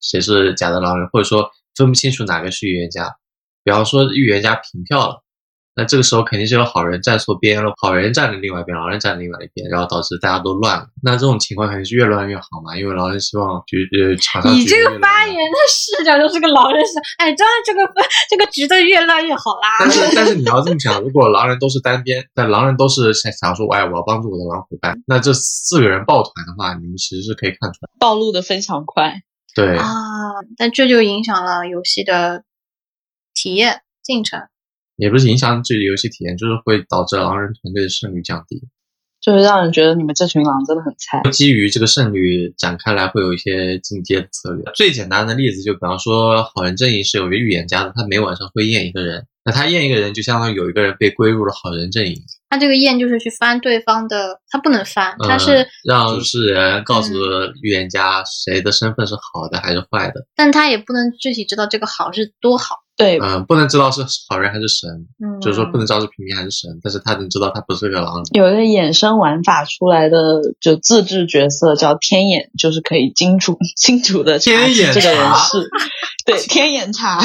[0.00, 3.16] 谁是假的狼人，或者说分不清楚哪个是预言家。
[3.64, 5.22] 比方说预言家平票了，
[5.74, 10.86] 那这个时候肯定是有好人站错边了，好人站了另外一边，狼人站了另外一边，然后导致大家都乱了。
[11.02, 17.92] 那这种情况肯定是越乱越好嘛，因为狼人希望局呃场上你这个发言的视角就是个狼人是，哎，当然这个
[18.30, 19.78] 这个局的越乱越好啦。
[19.80, 29.22] 但是但是你要这么想，如果狼人都是单边，但狼人都是想想说，哎，我要帮助我的狼伙伴，那这四个人抱团的话，你们其实是可以看出来，暴露的非常快。
[29.56, 29.86] 对，啊，
[30.56, 32.44] 但这就影响了游戏的
[33.34, 34.40] 体验进程。
[34.96, 38.62] 也不是影响这个游戏体验，就是会导致狼人团队的胜率降低。
[39.20, 41.22] 就是让人觉得你们这群狼真的很菜。
[41.30, 44.62] 基于这个胜率展开来，会有一些进阶的策略。
[44.74, 52.22] 最简单的例子就比方说，好人阵营是有一个预言家的，他每晚上会验一个人，那他验一个人，就相当于有一个人被归入了好人阵营。
[52.50, 57.14] 他这个验就是去翻对方的，他不能翻，他嗯是，让主持人告诉
[57.62, 60.26] 预言家谁的身份是好的还是坏的。
[60.36, 62.83] 但他也不能具体知道这个好是多好。
[62.96, 68.24] 对，嗯，不能知道是好人还是神，嗯，就是说不能知道是平民还是神，但是他能知道他不是个狼人。
[68.32, 70.16] 有一个衍生玩法出来的，
[70.60, 75.68] 就自制角色叫天眼，就是可以清楚清楚的查天眼知这个人查是，
[76.24, 77.20] 对天眼查，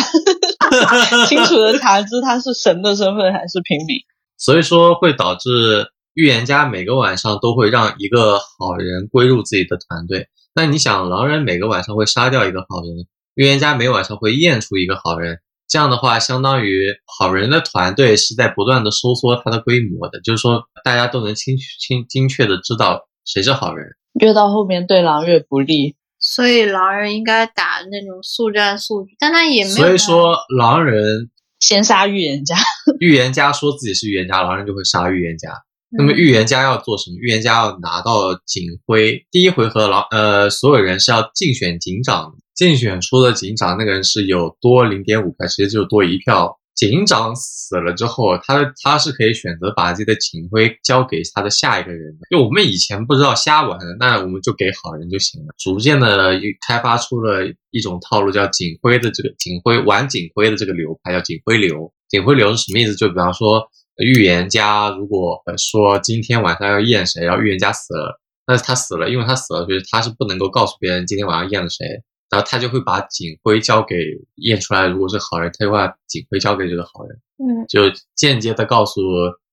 [1.30, 3.98] 清楚的查知他是神的身份还是平民。
[4.38, 10.28] 所以说会导致预言家每个晚上都会让一个好人归入自己的团队。
[10.56, 13.06] 那你想，狼人每个晚上会杀掉一个好人，
[13.36, 23.88] 预言家每晚上会验出一个好人，这样的话，相当于好人的团队是在不断的收缩它的规模的，就是说大家都能清清精确的知道谁是好人。
[24.20, 29.76] 越到后面对狼越不利，所以狼人应该打那种速战速决，但他也没有。
[29.76, 31.30] 所以，说，狼人
[31.60, 32.56] 先杀预言家。
[33.00, 35.52] 预言家说自己是预言家，狼人就会杀预言家。
[35.92, 37.18] 那么嗯预言家要做什么？
[37.22, 39.26] 预言家要拿到警徽。
[39.32, 46.60] 第一回合狼呃，所有人是要竞选警长的，竞选出的警长那个人是有多零点五票，其实就多一票。
[46.76, 52.28] 警长死了之后，他他是可以选择把自己的警徽交给他的下一个人的。
[52.30, 55.54] 就我们以前不知道瞎玩，那我们就给好人就行了。
[55.58, 56.34] 逐渐的
[56.68, 61.94] 开发出了一种套路，叫警徽的这个警徽玩警徽的这个流派，叫警徽流。
[62.10, 62.94] 警徽流是什么意思？
[62.94, 63.70] 就比方说。
[64.02, 68.18] 预言家如果说今天晚上要验谁，然后预言家死了，
[68.48, 71.86] 那他死了，因为他死了，所以他是不能够告诉别人今天晚上验了谁，
[72.30, 73.96] 然后他就会把警徽交给
[74.36, 77.82] 验出来，如果是好人，他就会把警徽交给这个好人，嗯，就
[78.16, 79.02] 间接的告诉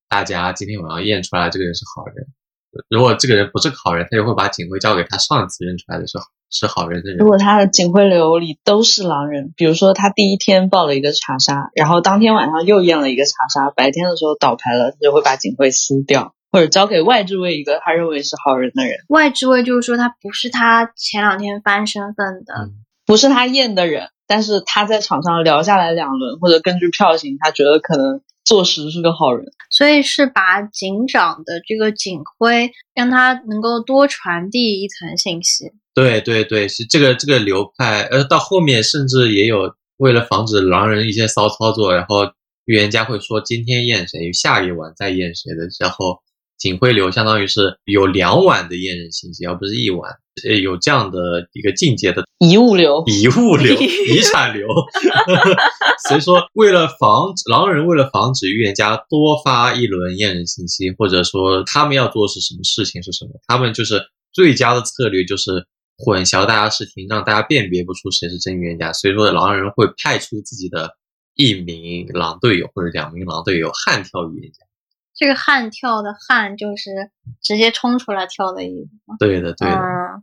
[0.08, 2.26] 大家今天晚上验出来这个人是好人。
[2.90, 6.18] 如果这个人不是好人，他就会把警徽交给他上一次认出来的是
[6.50, 7.26] 是好人的人如。
[7.26, 29.46] 果他的警徽流里都是狼人，比如说他第一天报了一个查杀，然后当天晚上又验了一个查杀，白天的时候倒牌了，他就会把警徽撕掉，或者交给外置位一个他认为是好人的人，外置位就是说他不是他前两天翻身份的，嗯不是他验的人，但是他在场上聊下来两轮，或者根据票型，他觉得可能坐实是个好人。
[29.70, 35.72] 所以是把警长的这个警徽让他能够多传递一层信息。
[35.94, 42.32] 对对对，是这个这个流派，呃，到后面甚至也有为了防止狼人一些骚操作，然后
[42.64, 46.20] 预言家会说今天验谁，下一晚再验谁的，然后
[46.58, 50.10] 警徽流相当于是有两晚的验人信息，而不是一晚，
[50.48, 53.76] 呃，有这样的一个境界的遗物流，遗物流、
[54.08, 54.66] 遗产流。
[56.08, 64.00] 所以说，为了防止狼人，为了防止预言家多发一轮验人信息，或者说他们要做是什么事情是什么，他们就是
[64.32, 65.66] 最佳的策略就是
[65.98, 68.92] 混淆大家视听，让大家辨别不出谁是真预言家。
[68.92, 70.90] 所以说，狼人会派出自己的
[71.34, 74.65] 一名狼队友或者两名狼队友悍跳预言家。
[75.16, 76.90] 这个悍跳的悍就是
[77.42, 78.90] 直接冲出来跳的意思。
[79.18, 79.74] 对的，对的。
[79.74, 80.22] 嗯，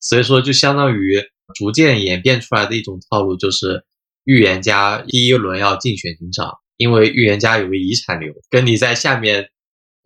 [0.00, 1.22] 所以说，就相当于
[1.54, 3.84] 逐渐演变出来的一种套路，就是
[4.24, 9.50] 预言家第一轮要竞选警长，因为预言家有个遗产流，跟你在下面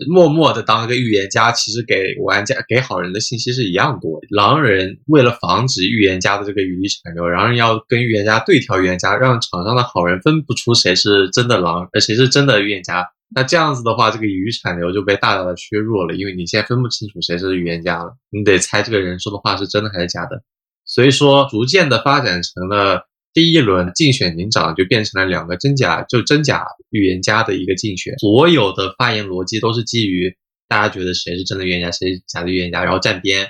[0.09, 4.18] 默默的当一个预言家，其实给玩家给好人的信息是一样多。
[4.30, 13.07] 狼人为了防止预言家的这个语义残留，狼人要跟预言家对调预言家，让场上的好人分不出谁是真的狼，呃谁是真的预言家。
[13.33, 20.43] 那这样子的话，这个语产流就被大大的削弱了，因为你现在分不清楚谁是预言家了，你得猜这个人说的话是真的还是假的。
[20.85, 33.47] 所以说，逐渐的发展成了第一轮竞选警长就变成了两个真假就真假预言家的一个竞选，所有的发言逻辑都是基于大家觉得谁是真的预言家，谁是假的预言家，然后站边，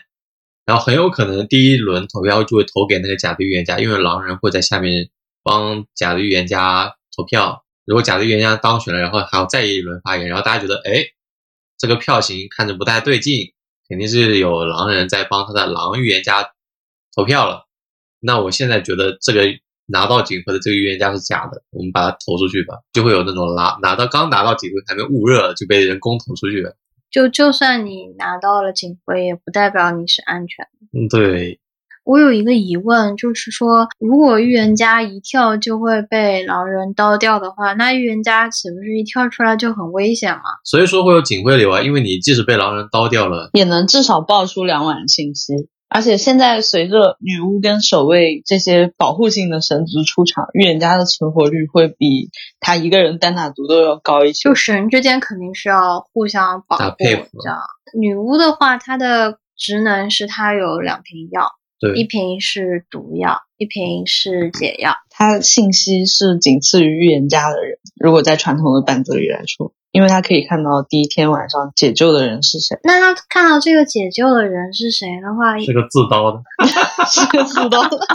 [0.67, 5.09] 然后很有可能第一轮投票就会投给那个假的预言家，因为狼人会在下面
[5.43, 7.65] 帮假的预言家投票。
[7.85, 11.05] 如果假的预言家当选了，然后还要再一轮发言，然后大家觉得哎，
[11.79, 13.53] 这个票型看着不太对劲，
[13.89, 16.53] 肯定是有狼人在帮他的狼预言家
[17.15, 17.67] 投票了。
[18.21, 19.47] 那我现在觉得这个
[19.87, 26.77] 拿到警徽的这个预言家是假的，我们把它投出去吧，就会有那种拿拿到刚拿到警徽还没捂热就被人工投出去了。
[27.11, 30.87] 就就算你拿到了警徽，也不代表你是安全的。
[30.93, 31.60] 嗯，对，
[32.11, 40.43] 我有一个疑问，就是说，如果预言家一跳就会被狼人刀掉的话，那预言家岂不是一跳出来就很危险吗？
[40.65, 45.69] 所以说会有警徽流啊，因为你即使被狼人刀掉了，也能至少爆出两晚信息。
[45.89, 54.49] 而且现在随着女巫跟守卫这些保护性的神职出场，预言家的存活率会比他一个人单打独斗要高一些。
[54.49, 57.59] 就神之间肯定是要互相保护，搭配合这样。
[57.97, 61.51] 女巫的话，她的职能是她有两瓶药，
[61.97, 64.95] 一，瓶是毒药，一瓶是解药。
[65.09, 76.43] 他信息是仅次于预言家的人，如果在传统的版子里来说，因为他可以看到第一天晚上解救的人是谁，那他看到这个解救的人是谁的话，是个自刀的，
[77.11, 77.99] 是个自刀的。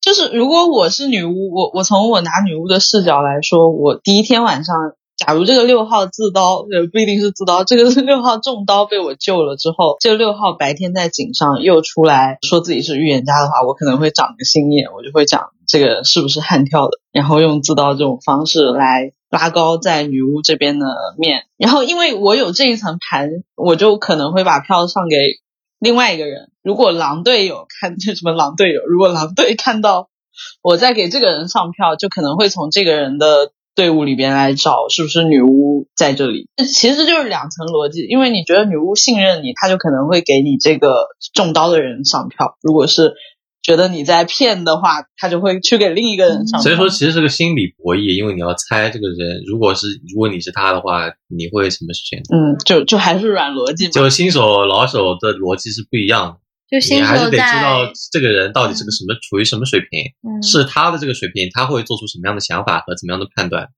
[0.00, 4.74] 就是如果我是女巫，我我从我拿女巫的视角来说，我第一天晚上，
[5.18, 20.86] 假如这个六号自刀，呃，不一定是自刀，这个是六号中刀被我救了之后，这个六号白天在井上又出来说自己是预言家的话，我可能会长个心眼，我就会讲这个是不是悍跳的，然后用自刀这种方式来拉高在女巫这边的
[21.18, 21.42] 面。
[21.56, 25.16] 然后因为我有这一层盘，我就可能会把票上给
[25.80, 26.52] 另外一个人。
[26.62, 30.10] 如果狼队友看这什么狼队友，如果狼队看到
[30.62, 36.48] 我在给这个人上票，就可能会从这个人的队伍里边来找是不是女巫在这里。
[36.56, 40.90] 这其实就是两层逻辑，因为你觉得女巫信任你，她就可能会给你这个
[41.32, 43.14] 中刀的人上票；如果是
[43.62, 46.62] 觉得你在骗的话，他就会去给另一个人上票。
[46.62, 52.34] 所以说其实是个心理博弈，因为你要猜这个人，如果是如果你是他的话，你会什么选择？
[52.34, 53.92] 嗯，就就还是软逻辑嘛。
[53.92, 56.36] 就新手老手的逻辑是不一样的，
[56.70, 63.68] 就新你还是得知道这个人到底是个什么，处于什么水平，嗯，是他的这个水平，他会做出什么样的想法和怎么样的判断。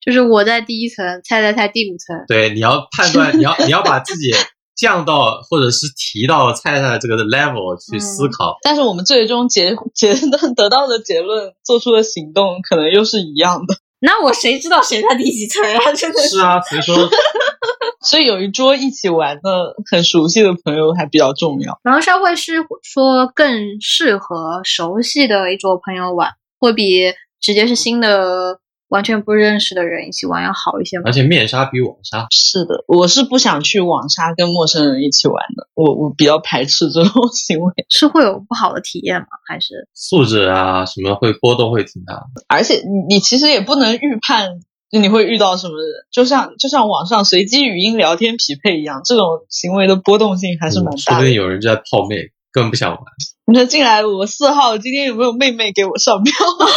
[0.00, 2.24] 就是我在第一层，菜菜菜第五层。
[2.26, 4.32] 对，你要判断，你要你要把自己
[4.74, 8.56] 降到或者是提到菜菜这个 level 去思考。
[8.62, 13.74] 但是我们最终结结论得到的结论，做出的行动可能又是一样的。
[14.00, 15.92] 那我谁知道谁在第几层啊？
[15.92, 16.28] 真的是。
[16.28, 16.96] 是啊，所以说
[18.02, 21.78] 所以有一桌一起玩的很熟悉的朋友还比较重要。
[21.84, 28.59] 狼杀会是说更适合熟悉的一桌朋友玩，会比直接是新的
[28.90, 31.12] 完全不认识的人一起玩要好一些吗而？
[31.12, 37.72] 且面杀比网杀是的，我是不想去网杀跟陌生人一起玩的，我我比较排斥这种 行为。
[37.90, 39.26] 是会有不好的体验吗？
[39.48, 42.44] 还是素质啊什么会波动会挺大的。
[42.48, 44.60] 而且你你其实也不能预判
[44.90, 51.20] 你会遇到什么人，就像就像网上随机语音聊天匹配一样，这种行为的波动性还是蛮大的。
[51.20, 52.16] 不定有人就在泡妹，
[52.50, 52.98] 根本不想玩。
[53.46, 56.32] 你说进来我四号，今天有没有妹妹给我上票？
[56.56, 56.70] 好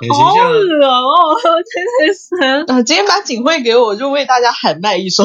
[0.00, 0.50] 很形象。
[0.52, 2.72] 恶哦，真的是？
[2.72, 2.82] 啊！
[2.82, 5.24] 今天把警徽给我，就为大家喊麦一首，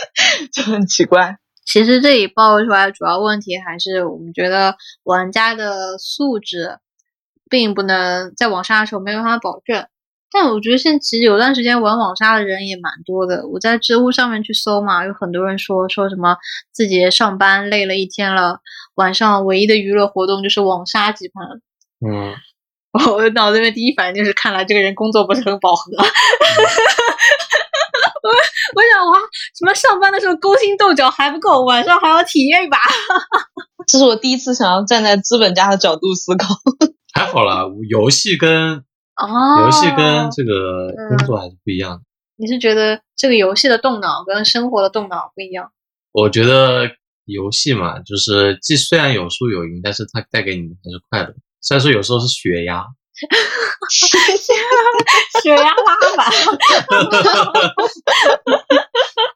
[0.52, 1.38] 就很奇怪。
[1.66, 6.78] 其实这里暴露出来的主要问题还是我们觉得玩家的素质
[7.50, 9.86] 并不能在网上的时候没有办法保证。
[10.30, 13.46] 但我觉得现在其实有段时间玩网杀的人也蛮多的。
[13.48, 16.36] 我在知乎上面去搜嘛，有很多人说说什么
[16.72, 18.60] 自己上班累了一天了，
[18.94, 21.44] 晚上唯一的娱乐活动就是网杀几盘。
[22.06, 22.34] 嗯，
[23.12, 25.90] 我的脑子里面第一反应就是，看来这个人工作不是很饱和。
[28.20, 29.18] 我我想哇，
[29.58, 32.76] 什么上班的时候勾心斗角还不够，晚上还要体验一把。
[33.86, 36.46] 这是我第一次想要站在资本家的角度思考。
[37.14, 38.84] 还好啦，游戏跟
[39.18, 42.00] 哦，游戏跟这个工作还是不一样的。
[42.36, 45.72] 你是觉得这个游戏的动脑跟生活的动脑不一样？
[46.12, 46.88] 我觉得
[47.24, 51.34] 游戏嘛，就是既虽然有输有赢，但是它带给你的还是快乐。
[51.60, 52.86] 虽然说有时候是血压，
[55.42, 56.30] 血压拉满。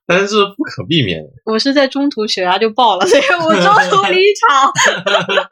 [0.06, 1.20] 但是不可避免。
[1.44, 4.72] 我是在中途血压就爆了，所以我中途离场。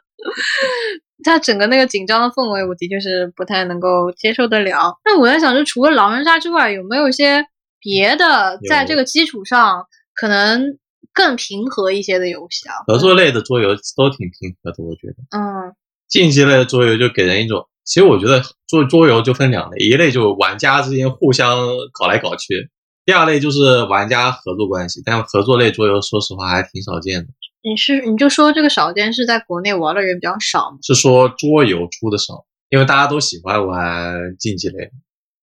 [1.23, 4.97] 他整个那个紧张的氛围，我的确是不太能够接受得了。
[5.05, 7.45] 那我在想，就除了狼人杀之外，有没有一些
[7.79, 10.77] 别的在这个基础上可能
[11.13, 12.73] 更平和一些的游戏啊？
[12.87, 15.37] 合作类的桌游都挺平和的，我觉得。
[15.37, 15.73] 嗯
[16.09, 21.57] 竞技类的桌游就给人一种，其实我觉得做桌游就分两类，一类就玩家之间互相
[21.93, 22.69] 搞来搞去，
[23.05, 25.01] 第二类就是玩家合作关系。
[25.05, 27.27] 但合作类桌游，说实话还挺少见的。
[27.63, 30.77] 你是你就说这个少见是在国内玩的人比较少吗？
[30.81, 34.89] 是说桌游出的少，因为大家都喜欢玩竞技类，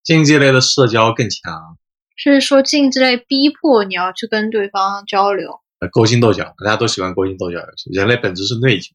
[0.02, 1.76] 竞技类的社交更强，
[2.16, 5.60] 是说竞技类逼迫你要去跟对方交流？
[5.80, 7.88] 呃勾心斗角，大家都喜欢勾心斗角游戏。
[7.92, 8.92] 人类本质是内卷，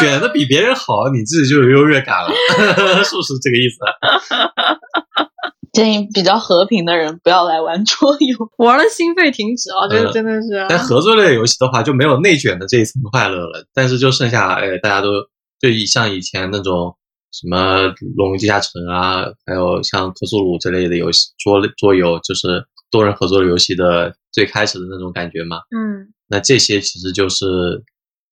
[0.00, 2.30] 卷的比别人好，你自己就有优越感了，
[3.04, 3.78] 是不是这个意思？
[5.72, 8.50] 建议比较和平的人不要来玩桌游。
[8.64, 9.88] 玩了心肺停止啊！
[9.88, 10.66] 这嗯个真的是。
[10.68, 13.66] 但合作类游戏的话，就没有内卷的这一层快乐了。
[13.72, 15.08] 但是就剩下，哎，大家都
[15.60, 16.96] 就以像以前那种
[17.32, 25.58] 什么《龙与地下城》啊，还有像克苏鲁这类的游戏桌桌游，就是多人合作的游戏的最开始的那种感觉嘛。
[25.70, 27.44] 嗯，那这些其实就是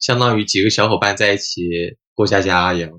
[0.00, 1.62] 相当于几个小伙伴在一起
[2.14, 2.90] 过家家一样，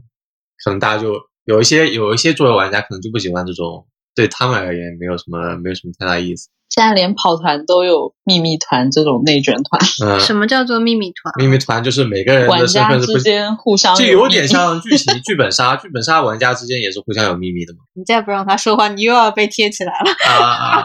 [0.64, 1.14] 可能大家就
[1.46, 3.86] 有一些有一些桌游玩家可能就不喜欢这种，
[4.16, 6.50] 对他们而言没有什么没有什么太大意思。
[6.70, 11.34] 现在连跑团都有秘密团这种内卷团，嗯，什么叫做秘密团？
[11.38, 17.80] 秘密团就是每个人玩的身家份是不之间互相这有点像剧情 剧本杀，剧本杀玩家之间也是互相有秘密的嘛。
[17.96, 20.12] 你再不让他说话，你又要被贴起来了。
[20.28, 20.84] 啊啊啊！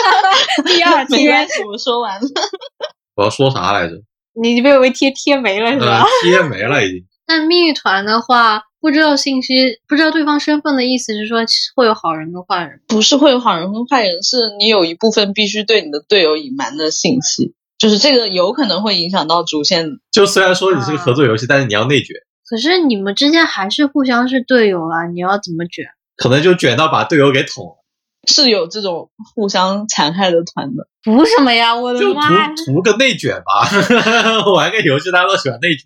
[0.64, 2.26] 第二没天关，系，我说完了。
[3.16, 3.96] 我要说啥来着？
[4.40, 6.00] 你被我贴贴没了是吧？
[6.00, 7.04] 呃，贴没了已经。
[7.28, 9.54] 那秘密团的话，不知道信息，
[9.86, 11.40] 不知道对方身份的意思是说
[11.76, 12.80] 会有好人跟坏人。
[12.88, 19.98] 不是会有好人跟坏人，是你有一部分必须对你的队友隐瞒的信息，就是这个有可能会影响到主线。
[20.10, 22.16] 就虽然说你是个合作游戏，但是你要内卷，
[22.48, 25.84] 可是你们之间还是互相是队友啊，你要怎么卷？
[26.16, 27.84] 可能就卷到把队友给捅了，
[28.26, 31.76] 是有这种互相残害的团的，图什么呀？
[31.76, 32.54] 我的就图妈呀！
[32.64, 33.68] 图个内卷吧。
[34.56, 35.84] 玩个游戏大家都喜欢内卷，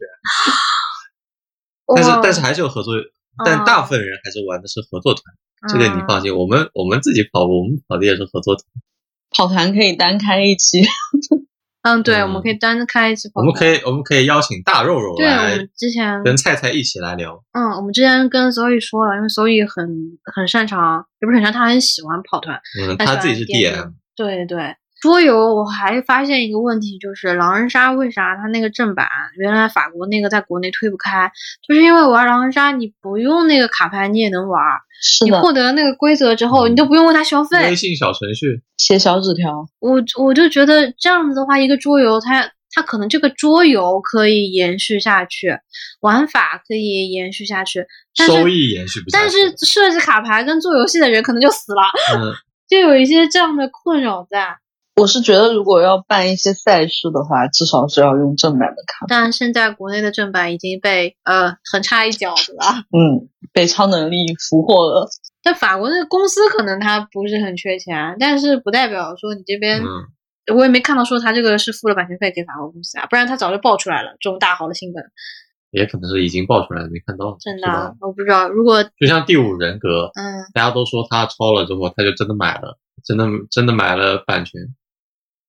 [1.94, 2.94] 但是但是还是有合作，
[3.44, 5.22] 但大部分人还是玩的是合作团，
[5.68, 6.34] 这个你嗯放心。
[6.36, 8.64] 我们我们自己跑，我们跑的也是合作团，
[9.30, 10.80] 跑团可以单开一期。
[11.82, 13.28] 嗯，对，嗯我们可以单开一期。
[13.34, 17.42] 我们可以我们可以邀请大肉肉对，我来们之前跟菜菜一起来聊。
[17.52, 19.84] 嗯，我们之前跟 Zoe 说了，因为 Zoe 很
[20.32, 22.60] 很擅长，也不是很擅长，他很喜欢跑团。
[22.80, 31.32] 嗯，他他自己是 DM，对对，桌游我还发现一个问题，就是狼人杀为啥它那个正版原来法国那个在国内推不开，
[31.66, 34.62] 就是因为玩狼人杀你不用那个卡牌你也能玩，
[35.02, 37.74] 是的，你获得那个规则之后，你都不用为它消费微。
[37.74, 39.66] 信小程序，写小纸条。
[39.80, 45.58] 我我就觉得这样子的话，一个桌游它它可能这个桌游可以延续下去，
[46.00, 47.84] 玩法可以延续下去，
[48.16, 49.20] 但是收益延续不下去。
[49.20, 51.82] 但是设计卡牌跟做游戏的人可能就死了，
[52.20, 52.32] 嗯，
[52.70, 54.58] 就有一些这样的困扰在。
[54.94, 59.06] 我是觉得，如果要办一些赛事的话，至少是要用正版的卡。
[59.08, 62.84] 但现在国内的正版已经被呃横插一脚的了。
[62.92, 65.08] 嗯，被超能力俘获了。
[65.42, 69.86] 但法国那个公司可能他不是很缺钱，但是不代表说你这边，嗯
[70.54, 75.04] 我也没看到说他这个是付了版权费给法国公司啊，不然他早就爆出来了这种大好的新闻。
[75.70, 77.34] 也可能是已经爆出来了，没看到。
[77.40, 78.48] 真的啊，我不知道。
[78.50, 84.60] 如果就像第五人格，嗯，大家都说他抄了之后，他就真的买了，真的真的买了版权。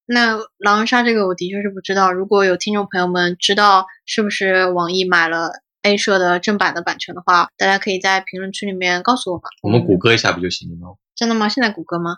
[0.05, 2.11] 那狼人杀这个我的确是不知道。
[2.11, 5.51] 如果有听众朋友们知道是不是网易买了
[5.83, 9.43] A 社的正版的版权的话，大家可以在评论区里面告诉我们。
[9.61, 10.95] 我们谷歌一下不就行了吗？
[11.15, 11.47] 真的吗？
[11.47, 12.17] 现在谷歌吗？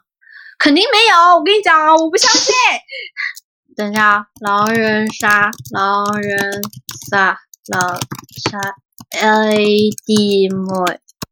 [0.57, 2.53] 肯定没有，我跟你讲啊，我不相信。
[3.75, 6.61] 等一下啊，狼人杀，狼人
[7.09, 7.99] 杀，狼
[8.49, 8.57] 杀
[9.21, 10.65] A D M，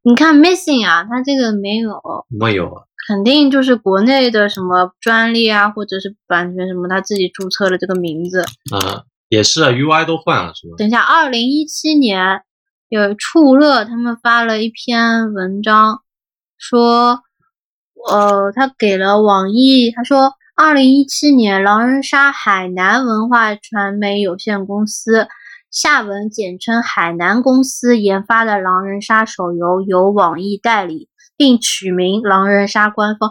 [0.01, 8.41] 你看 missing 啊，它这个没有，没有啊，肯定就是国内的什么专利啊，或者是版权什么，他自己注册了这个名字。
[8.71, 10.75] 啊，也是啊，UI 都换了是吧？
[10.77, 12.41] 等一下，二零一七年
[12.89, 16.01] 有触乐他们发了一篇文章，
[16.57, 17.21] 说，
[18.09, 25.27] 呃，他给了网易，他说，二零一七年狼人杀海南文化传媒有限公司
[25.71, 33.29] （下文简称海南公司）研发的狼人杀手游由网易代理，并取名狼人杀官方。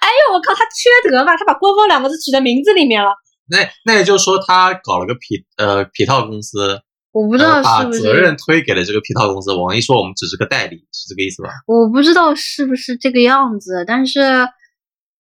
[0.00, 1.36] 哎呦，我靠，他缺德吧？
[1.36, 3.10] 他把官方两个字取在名字里面了。
[3.50, 6.80] 那那也就是说他搞了个皮呃皮套公司，
[7.12, 9.54] 我不知道然后把是不责任，推给了这个皮套公司。
[9.54, 11.48] 网易说我们只是个代理，是这个意思吧？
[11.66, 14.20] 我不知道是不是这个样子，但是，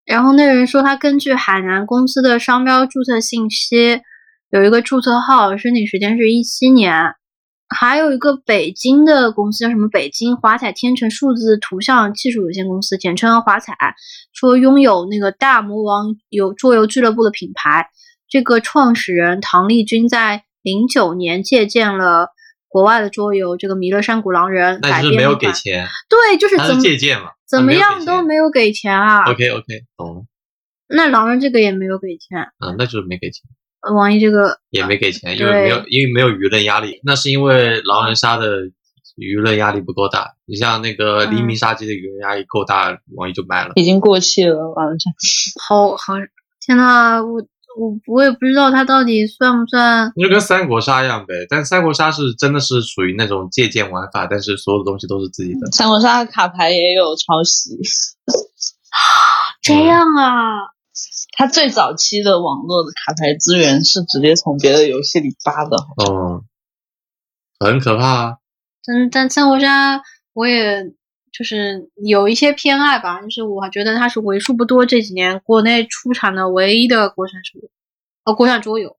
[0.06, 4.02] 然后那人说他根据海南公司的商标注册信息，
[4.50, 6.94] 有一个注册号，申请时间是一七年，
[7.70, 13.76] 还有一个北京的公司叫什么北京华彩天成数字图像技术有限公司，简称华彩，
[14.32, 17.88] 说拥有那个大魔王有桌游俱乐部的品牌。
[18.30, 22.28] 这个创始人唐丽君在零九年借鉴了
[22.68, 29.24] 国外的桌游这个《弥勒山谷狼人》改那就是没有给钱，对，就是怎么是借鉴嘛，怎么样都没有给钱啊。
[29.32, 29.66] OK OK，
[29.96, 30.24] 懂了，
[30.90, 33.57] 那狼人这个也没有给钱，嗯，那就是没给钱，呃
[33.94, 38.64] 网易这个也没给钱，因为没有因为没有舆论压力，那是因为狼人杀的
[39.16, 40.34] 舆论压力不够大。
[40.46, 43.74] 你像那个黎明嗯杀机的舆论压力够大，网易就卖了。
[43.76, 45.14] 已经过气了，网上
[45.68, 46.14] 好好，
[46.60, 47.42] 天呐，我
[47.80, 50.12] 我我也不知道它到底算不算。
[50.16, 55.72] 那就跟三国杀一样呗，但三国杀是真的是属于那种借鉴玩法，但是所有的东西都是自己的。
[55.72, 57.78] 三国杀的卡牌也有抄袭。
[59.62, 60.72] 这样啊，
[61.38, 66.44] 它最早期的网络的卡牌资源是直接从别的游戏里扒的，哦，
[67.60, 68.38] 很可怕啊！
[68.84, 70.02] 但但三国杀
[70.34, 70.84] 我也
[71.32, 77.70] 就是有一些偏爱吧，就是我觉得它是为数不多这几年国内出产的唯一的国产手游，
[78.24, 78.97] 呃，国产桌游。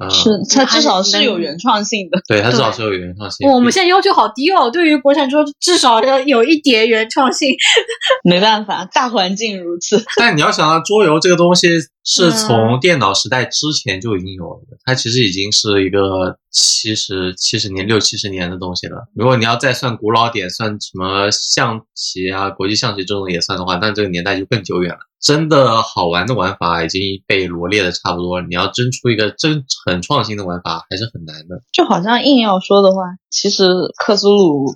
[0.00, 2.18] 嗯，是它至少是有原创性的。
[2.26, 3.48] 对，它至少是有原创性。
[3.50, 7.54] 我们现在要求好低哦，对于国产桌至少要有一点原创性。
[8.24, 10.02] 没办法，大环境如此。
[10.16, 11.68] 但你要想到桌游这个东西
[12.04, 19.06] 是嗯从电脑时代之前就已经有了的，它其实已经是一个七十七十年六七十年的东西了。
[19.14, 25.00] 如果你要再算古老点，算什么象棋啊、国际象棋这种也算的话，那这个年代就更久远了。
[25.20, 31.60] 真的好玩的玩法已经被罗列的差不多了，你要真出一个真很创新的玩法还是很难的。
[31.72, 33.64] 就好像硬要说的话，其实
[33.96, 34.74] 克苏鲁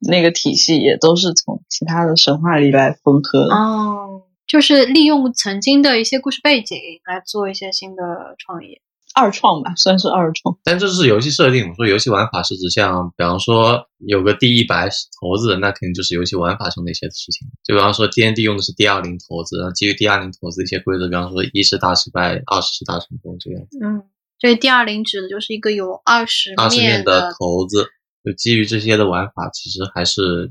[0.00, 3.54] 那个体系也都是从其他的神话里来缝合的。
[3.54, 6.76] 哦，就是利用曾经的一些故事背景
[7.06, 8.02] 来做一些新的
[8.38, 8.80] 创意。
[9.16, 10.58] 二创吧，算是二创。
[10.62, 17.48] 但这是游戏设定，我说游戏玩法是指像，比方说有个第一百骰子，那肯定就是游戏玩法上的一些事情。
[17.64, 23.78] 就比方说 D N D 用的是 D 二零骰子，然后基于 D 二零骰子的一些规则，比方说一是大失败，二是大成功这样子。
[23.82, 24.04] 嗯，
[24.38, 27.88] 这第二零指的就是一个有二十二十面的的骰子，
[28.22, 30.50] 就基于这些的玩法，其实还是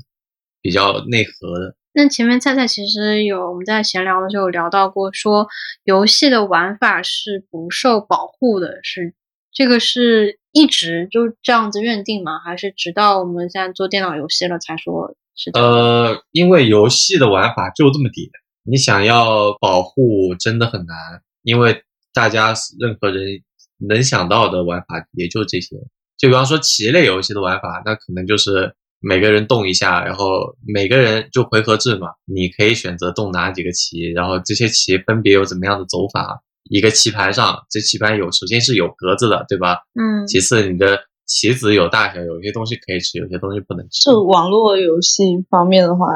[0.60, 1.76] 比较内核的。
[1.98, 5.48] 那前面菜菜其实有我们在闲聊的时候聊到过，说
[5.82, 9.14] 游戏的玩法是不受保护的，是
[9.50, 12.38] 这个是一直就这样子认定吗？
[12.38, 15.50] 还是直到我们现在做电脑游戏了才说是？
[15.54, 18.28] 呃，因为游戏的玩法就这么点，
[18.62, 21.82] 你想要保护真的很难，因为
[22.12, 23.40] 大家任何人
[23.88, 25.74] 能想到的玩法也就这些。
[26.18, 30.24] 就比方说棋类游戏的玩法，那可能就是每个人动一下，然后
[30.66, 36.42] 每个人就回合制嘛，你可以选择动哪几个棋，然后这些棋分别有怎么样的走法。
[36.68, 39.78] 一个棋盘上，这棋盘有首先是有格子的，对吧？
[39.94, 44.10] 嗯其次，你的棋子有大小，有些东西可以吃，有些东西不能吃。
[44.10, 46.06] 就网络游戏方面的话，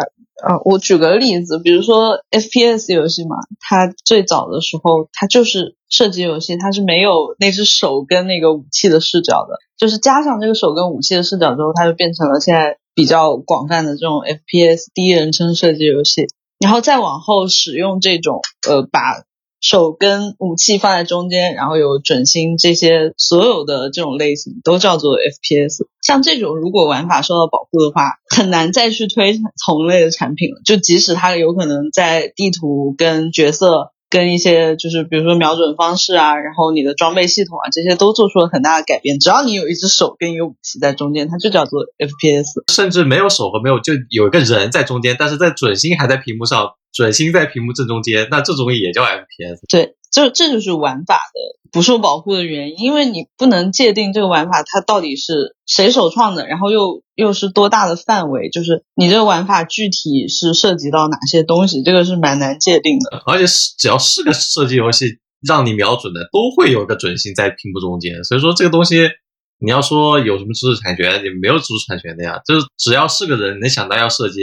[0.44, 16.26] 呃，我举个例子，比如说 FPS 游戏嘛，它最早的时候它就是射击游戏，它是没有那只手跟那个武器的视角的，就是加上这个手跟武器的视角之后，它就变成了现在比较广泛的这种 FPS 第一人称射击游戏。
[16.58, 19.24] 然后再往后使用这种呃把
[19.62, 25.86] 手跟武器放在中间，然后有准心这些所有的这种类型都叫做 FPS。
[26.02, 30.60] 像这种如果玩法受到保护的话，很难再去推同类的产品了。
[30.62, 33.92] 就即使它有可能在地图跟角色。
[34.10, 39.20] 跟一些就是比如说瞄准方式啊，然后你的装备系统啊，这些都做出了很大的改变。
[39.20, 42.64] 只要你有一只手跟一个武器在中间，它就叫做 FPS。
[42.72, 49.60] 甚至没有手和没有，就有一个人在中间，但是在准心还在屏幕上，准心在屏幕正中间，那这种也叫 FPS。
[49.68, 63.22] 对，这这就是玩法的不受保护的原因，因为你不能界定这个玩法它到底是谁首创的，然后又又是多大的范围，就是你这个玩法具体是涉及到哪些东西，这个是蛮难界定的。
[63.26, 69.08] 而且是只要是个射击游戏，让你瞄准的都会有个准心在屏幕中间，所以说这个东西。
[69.62, 72.40] 你要说有什么知识产权，也没有知识产权的呀。
[72.46, 74.40] 就是只要是个人能想到要射击，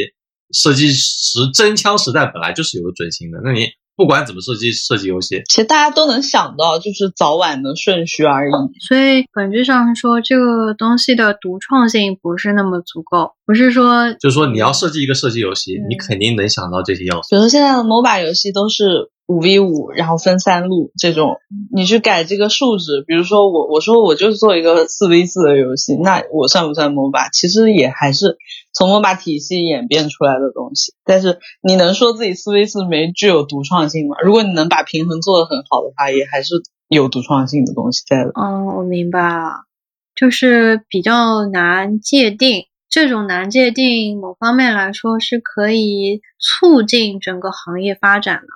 [0.52, 3.40] 射击实真枪实弹本来就是有个准心的。
[3.44, 8.52] 那你不管怎么设计设计游戏，其实大家都能想到，就是早晚的顺序而已。
[8.88, 17.30] 所以本质上说，这个东西的独创性不是那么足够，不是说就是说你要设计一个射击游戏，嗯你肯定能想到这些要素。
[17.32, 21.36] 比如说现在的 MOBA 游戏都是五 v 五，然后分三路这种，
[21.74, 27.30] 你去改这个数值，比如说我我说我就做一个四 v 四的游戏，那我算不算 MOBA？
[27.34, 28.38] 其实也还是
[28.74, 30.94] 从 MOBA 体系演变出来的东西。
[31.04, 34.16] 但是你能说自己四 v 四没具有独创性吗？
[34.24, 36.56] 如果你能把平衡做得很好的话，也还是
[36.88, 38.32] 有独创性的东西在的。
[38.34, 39.66] 哦，我明白了，
[40.16, 42.64] 就是比较难界定。
[42.90, 48.48] 这种难界定，某方面来说是可以促进整个行业发展的，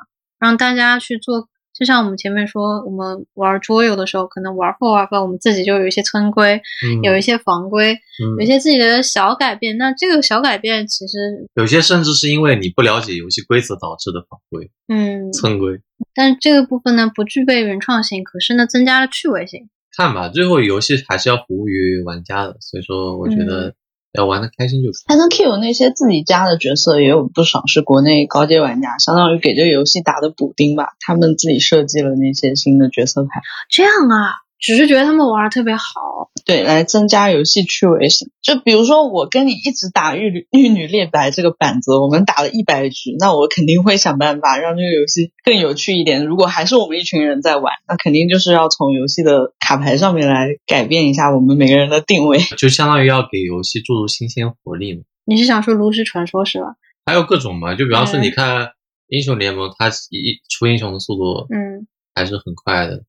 [0.42, 1.48] 让大家去做。
[1.74, 9.78] 就像我们前面说，我们玩桌游的时候，可能玩后玩后，我们自己就有一些村规，嗯有一些房规，嗯有一些自己的小改变。
[9.78, 11.18] 那这个小改变其实，
[11.56, 15.80] 有些甚至是因为你不了解游戏规则导致的法规、嗯，村规。
[16.14, 19.70] 但这个部分呢不具备原创性，可是呢增加了趣味性。
[19.96, 23.74] 看吧，最后游戏还是要服务于玩家的，所以说我觉嗯得
[24.14, 25.18] 要玩的开心就可以。
[25.18, 30.90] Titan Q 那些自己家的角色也有不少是国内高阶玩家，相当于给这个游戏打的补丁吧。
[31.00, 36.30] 他们自己设计了那些新的角色牌，这样啊，只是觉得他们玩的特别好。
[36.46, 38.30] 对，来增加游戏趣味性。
[38.42, 46.26] 就比如说我跟你一直打玉女玉女猎白这个板子，我们打了一百局，那我肯定会想办法让这个游戏更有趣一点。
[46.26, 52.40] 如果还是我们一群人在玩，那肯定就是要从游戏的卡牌上面来改变一下我们每个人的定位。
[52.58, 55.02] 就相当于要给游戏注入新鲜活力嘛。
[55.26, 56.76] 你是想说炉石传说是吧？
[57.06, 58.72] 还有各种嘛，就比方说嗯你看
[59.08, 63.04] 英雄联盟，它一出英雄的速度嗯还是很快的。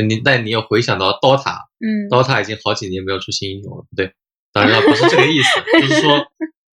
[0.00, 4.12] 那你但你又回想到 DOTA，嗯 DOTA 已经好几年没有出新英雄了，不对，
[4.52, 6.26] 当然了，不是这个意思， 就是说，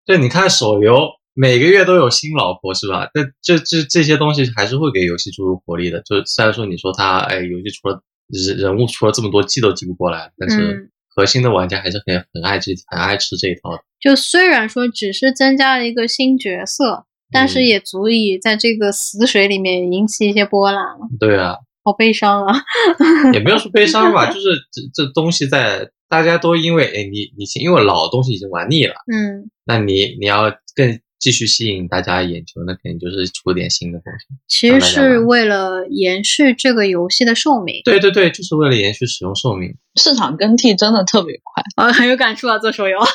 [0.05, 3.09] 对你看手游每个月都有新老婆是吧？
[3.13, 6.01] 那这这这些东西还是会给游戏注入活力的。
[6.01, 13.83] 就虽然说你说它，哎，游戏出了人人物出了这么多记都记不过来，但是嗯核心的玩家还是很很爱这很爱吃这一套的。
[14.01, 21.07] 就虽然说只是增加了一个新角色，但是嗯也足以在这个死水里面引起一些波澜了。
[21.19, 21.55] 对啊，
[21.85, 22.53] 好悲伤啊！
[23.31, 34.25] 也没有说悲伤吧，就是这这东西在大家都因为哎你你因为老的东西已经玩腻了，嗯，那你你要更继续吸引大家眼球，那肯定就是出点新的东西。
[34.47, 37.81] 其实是为了延续这个游戏的寿命。
[37.85, 39.75] 对对对，就是为了延续使用寿命。
[39.95, 41.63] 市场更替真的特别快。
[41.77, 42.99] 啊，很有感触啊，做手游。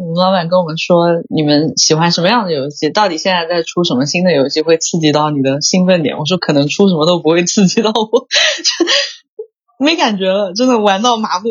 [0.00, 2.88] 我们老板跟我们说，你们喜欢什么样的游戏？
[2.88, 6.16] 到底现在在出什么新的游戏会刺激到你的兴奋点？
[6.16, 8.26] 我说可能出什么都不会刺激到我，
[9.78, 11.50] 没感觉了，真的玩到麻木。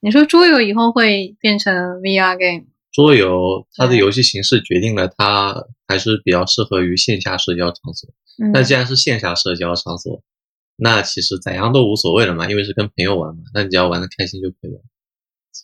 [0.00, 2.66] 你说桌游以后会变成 VR game？
[2.90, 5.54] 桌游它的游戏形式决定了它
[5.86, 8.10] 还是比较适合于线下社交场所。
[8.42, 10.22] 嗯那既然是线下社交场所，
[10.74, 14.80] 那其实怎样都无所谓了嘛，因为是跟朋友玩嘛，那你只要玩的开心就可以了。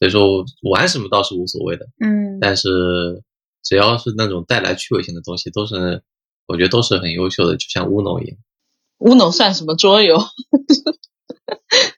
[0.03, 2.68] 所以说玩什么倒是无所谓的，嗯，但是
[3.62, 6.03] 只要是那种带来趣味性的东西，都是
[6.48, 8.36] 我觉得都是很优秀的，就像 Uno 一样。
[8.98, 10.18] Uno 算什么桌游？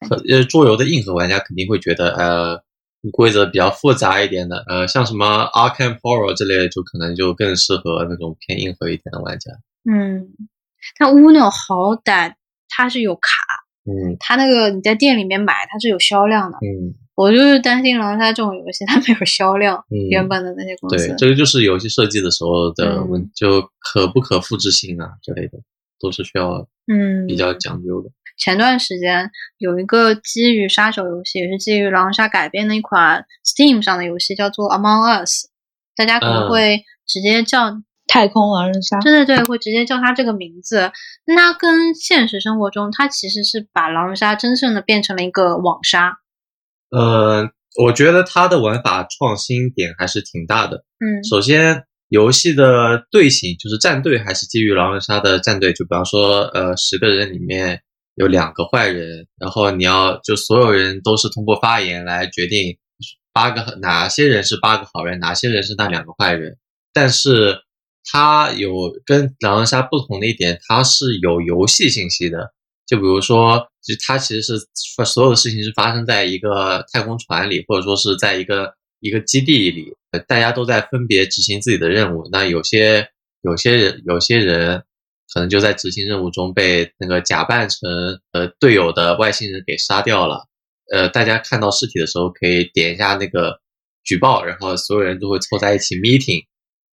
[0.07, 2.63] 可呃，桌游的硬核玩家肯定会觉得，呃，
[3.11, 9.51] 规则比较复杂一点的，呃，像什么 Arkham Horror 之类的，就可能就更适合那种偏硬核一点的玩家。
[9.91, 10.29] 嗯，
[10.99, 12.35] 但 Uno 好歹
[12.69, 13.31] 它是有卡，
[13.87, 16.59] 嗯它那个你在店里面买它是有销量的。
[16.59, 21.09] 嗯，我就是担心狼人杀这种游戏它没有销量，嗯原本的那些公司。
[21.09, 25.59] 对，这个就是游戏设计的时候的问，嗯就可不可复制性啊之类的，
[26.01, 28.11] 都是需要嗯，比较讲究的。
[28.37, 35.47] 前段时间有一个基于杀手游戏，也是基于狼人杀改编的一款 Steam 上的游戏，叫做 Among Us。
[35.95, 38.99] 大家可能嗯会直接叫，太空狼人杀。
[38.99, 40.91] 对对对，会直接叫它这个名字。
[41.27, 46.19] 那跟现实生活中，它其实是把狼人杀真正的变成了一个网杀。
[46.95, 47.51] 呃，
[47.83, 50.85] 我觉得它的玩法创新点还是挺大的。
[51.01, 55.73] 嗯首先，游戏的队形就是战队，还是基于狼人杀的战队。
[55.73, 57.81] 就比方说，呃，十个人里面
[58.15, 62.79] 有两个坏人，然后你要就所有人都是通过发言来决定
[63.33, 66.57] 八个哪些人是八个好人，哪些人是那两个坏人。
[66.93, 67.59] 但是
[68.05, 72.53] 它有跟狼人杀不同的一点，它是有游戏信息的。
[72.87, 74.67] 就比如说，就它其实是
[75.05, 79.93] 所有的事情是发生在一个太空船里，或者说是在一个一个基地里，
[80.29, 82.29] 大家都在分别执行自己的任务。
[82.31, 83.09] 那有些
[83.43, 84.83] 有些人有些人
[85.33, 87.81] 可能就在执行任务中被那个假扮成
[88.33, 90.47] 呃队友的外星人给杀掉了。
[90.93, 93.59] 呃，大家看到尸体的时候可以点一下那个
[94.05, 96.45] 举报，然后所有人都会凑在一起 meeting，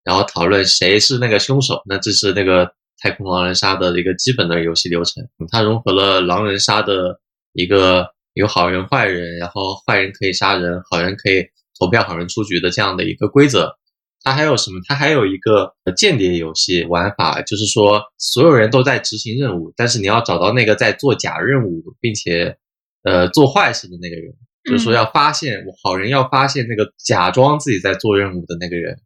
[0.05, 1.81] 然后讨论谁是那个凶手。
[1.85, 7.19] 那这是那个太空狼人杀的一个基本的游戏流程，嗯它融合了狼人杀的
[7.53, 11.43] 一个有好人坏人，然后坏人可以杀人，好人可以
[11.79, 13.75] 投票，好人出局的这样的一个规则。
[14.23, 14.79] 它还有什么？
[14.87, 22.55] 它还有一个呃间谍游戏玩法，就是说所有人都在执行任务，但是你要找到那个在做假任务并且
[23.03, 24.31] 呃做坏事的那个人，
[24.63, 28.99] 就是说嗯要发现好人要发现那个假装自己在做任务的那个人。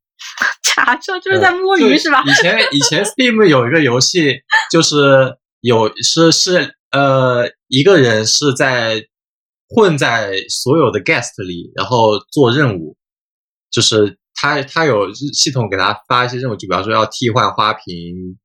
[0.75, 2.23] 假设就是在摸就鱼是吧？
[2.25, 9.01] 以前以前 Steam 有一个游戏，就是有是是呃一个人是在
[9.69, 12.97] 混在所有的 guest 里，然后做任务，
[13.71, 18.37] 就是他他有系统给他发一些任务，就比方说要替换花瓶，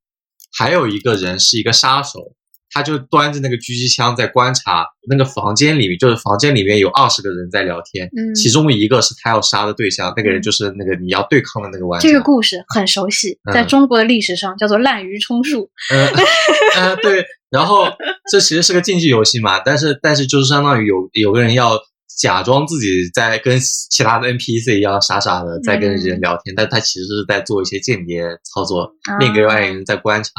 [0.57, 2.37] 还有一个人是一个杀手。
[2.73, 12.09] 他就端着那个狙击枪在观察那个房间里面，就是房间里面有二十个人在聊天，嗯其中一个是他要杀的对象，那个人就是那个你要对抗的那个玩家。
[12.09, 15.71] 这个故事很熟悉，在嗯中国的历史上叫做滥竽充数。
[15.93, 16.07] 嗯
[16.79, 17.25] 嗯，对。
[17.51, 17.87] 然后
[18.31, 21.77] 这其实是个竞技游戏嘛，但是但是就是相当于有有个人要
[22.21, 30.31] 假装自己在跟其他的 NPC 一样傻傻的在跟人聊天，但他其实是在做一些间谍操作，另一个外人在观察。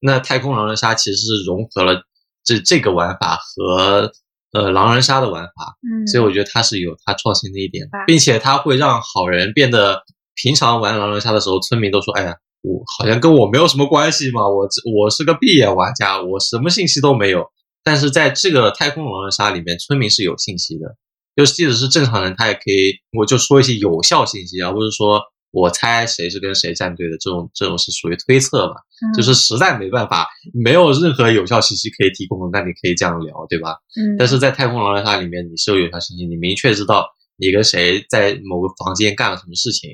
[0.00, 2.02] 那太空狼人杀其实是融合了
[2.44, 4.12] 这这个玩法和
[4.52, 10.02] 呃狼人杀的玩法，嗯，所以我觉得它是有它创新的一点，并且它会让好人变得
[10.34, 17.46] 平常玩狼人杀的时候，村民都说：“哎呀，我好像跟我没有什么关系嘛，我这我是个闭眼玩家，我什么信息都没有。”
[17.82, 20.96] 但是在这个太空狼人杀里面，村民是有信息的，
[21.36, 25.20] 就即使是正常人，他也可以我就说一些有效信息，而不是说
[25.54, 28.74] 我猜谁是跟谁站队的这种这种是属于推测嘛。
[28.74, 33.76] 嗯就是实在没办法，没有任何有效信息可以提供的，那你可以这样聊，对吧？
[33.96, 39.90] 嗯，但是在太空狼人杀里面，你是有有效信息，你明确知道你跟谁在某个房间干了什么事情，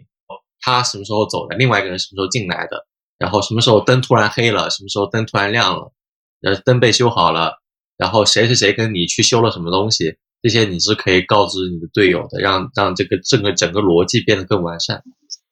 [0.61, 2.87] 他什么时候走的，另外一个人什么时候进来的，
[3.19, 5.93] 然后什么时候灯突然黑了，什么时候灯突然亮了，
[6.43, 7.63] 呃，灯被修好了，
[7.97, 15.03] 然后谁谁谁跟你去修了什么东西，这些你是可以告知你的队友的，让让这个整个整个逻辑变得更完善。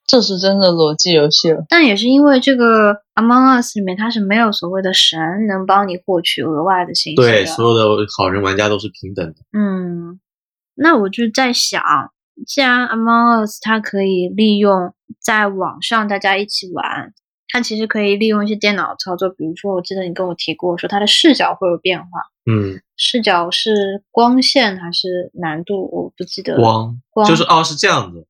[0.09, 1.67] 这是真的逻辑游戏了。
[1.69, 7.23] 但也是因为这个 Among Us 里面它是没有所谓的神能帮你获取额外的信息的。
[7.23, 9.35] 对，所有的好人玩家都是平等的。
[9.53, 10.19] 嗯，
[10.75, 11.83] 那我就在想，
[12.47, 17.13] 既然 Among Us 它可以利用在网上大家一起玩，
[17.49, 22.07] 它其实可以利用一些电脑操作，比如说我记得你跟我提过，说它的视角会有变化，
[22.51, 26.57] 嗯，视角是光线还是难度，我不记得。
[26.57, 28.27] 光光就是哦，是这样子。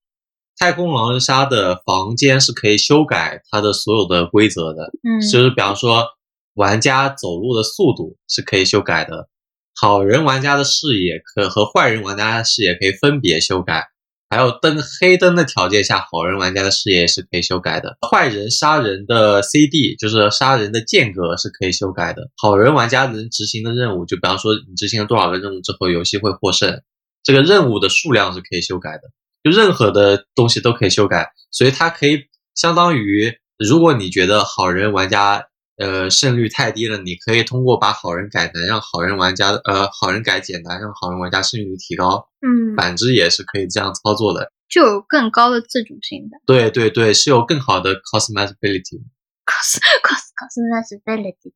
[0.58, 6.04] 太空狼人杀的房间是可以修改它的所有的规则的，嗯，就是比方说
[6.54, 9.28] 玩家走路的速度是可以修改的，
[9.80, 13.84] 好人玩家的视野可和坏人玩家的视野可以分别修改，
[14.28, 26.82] 还有灯黑灯的条件下，好人玩家的视野是可以修改的，坏人杀人的 CD 就是杀人的间隔是可以修改的，好人玩家能执行的任务，就比方说你执行了多少个任务之后，游戏会获胜，
[27.22, 29.02] 这个任务的数量是可以修改的。
[29.42, 32.24] 就任何的东西都可以修改，所以它可以
[32.54, 42.28] 相当于，如果你觉得好人玩家呃胜率太低了，你可以通过把好人改难，让好人玩家呃好人改简单，让好人玩家胜率提高。
[42.40, 44.50] 嗯，反之也是可以这样操作的。
[44.68, 51.52] 就有更高的自主性的对对对，是有更好的 customizability，cos cos customizability。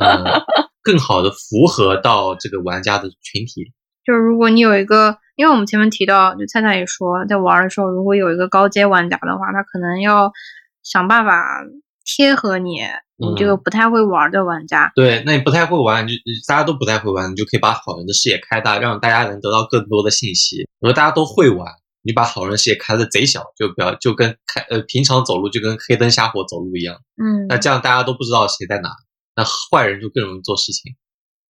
[0.00, 0.42] 嗯，
[0.82, 3.72] 更好的符合到这个玩家的群体。
[4.04, 10.30] 就是如果你有一个，因为我们前面提到，就菜菜也说，在玩的时候，如果有一个高阶玩家的话，他可能要
[10.82, 11.42] 想办法
[12.04, 12.80] 贴合你，
[13.16, 14.92] 你这个不太会玩的玩家。
[14.94, 20.68] 对，那你不太会玩，你就大家都不太会玩，你就可以把好人的视野开大，让大家能得到更多的信息。
[20.80, 21.66] 如果大家都会玩，
[22.02, 28.90] 你把好人视野开的贼小，就比较就跟开呃平常走路就跟黑灯瞎火走路一样，嗯，那这样大家都不知道谁在哪，
[29.34, 30.92] 那坏人就更容易做事情。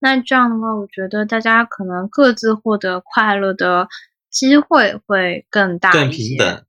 [0.04, 3.88] 那这样的话，我觉得大家可能各自获得快乐的
[4.30, 6.66] 机会会更大更平等，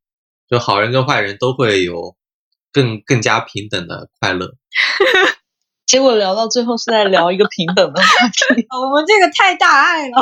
[0.47, 2.15] 就好人跟坏人都会有
[2.71, 4.55] 更更加平等的快乐。
[5.85, 8.65] 结果聊到最后是在聊一个平等的话题。
[8.71, 10.15] 我们这个太大爱了。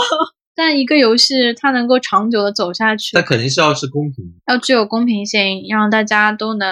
[0.55, 4.23] 但一个游戏它能够长久的走下去那，肯定是要是公平。
[4.47, 6.69] 要具有公平性，让大家都能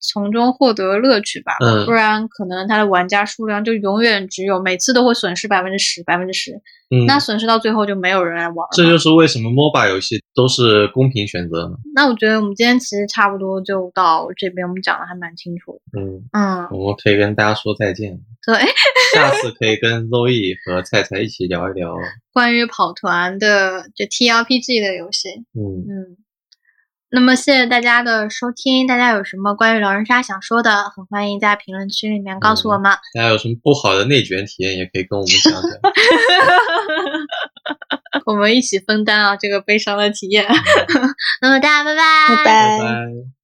[0.00, 1.52] 从中获得乐趣吧。
[1.60, 6.52] 嗯不然可能它的玩家数量就永远只有每次都会损失百分之十、百分之十，
[6.90, 8.68] 嗯，那损失到最后就没有人来玩了。
[8.72, 11.76] 这就是为什么 MOBA 游戏都是公平选择呢。
[11.94, 16.00] 那我觉得我们今天其实差不多就到这边，我们讲的还蛮清楚的。
[16.00, 18.20] 嗯，嗯，我们可以跟大家说再见。
[18.46, 18.54] 对，
[19.14, 21.96] 下次可以跟 Zoe 和菜菜一起聊一聊。
[22.32, 26.16] 关于跑团的就 TRPG 的游戏，嗯，嗯。
[27.10, 32.92] 那么谢谢大家的收听，大家有什么关于狼人杀想说的，很欢迎在评论区里面告诉我们。
[33.14, 35.62] 大家有什么不好的内卷体验，也可以跟我们讲讲。
[38.26, 40.44] 我们一起分担啊这个悲伤的体验。
[41.40, 43.35] 那么大家拜拜，拜拜拜拜。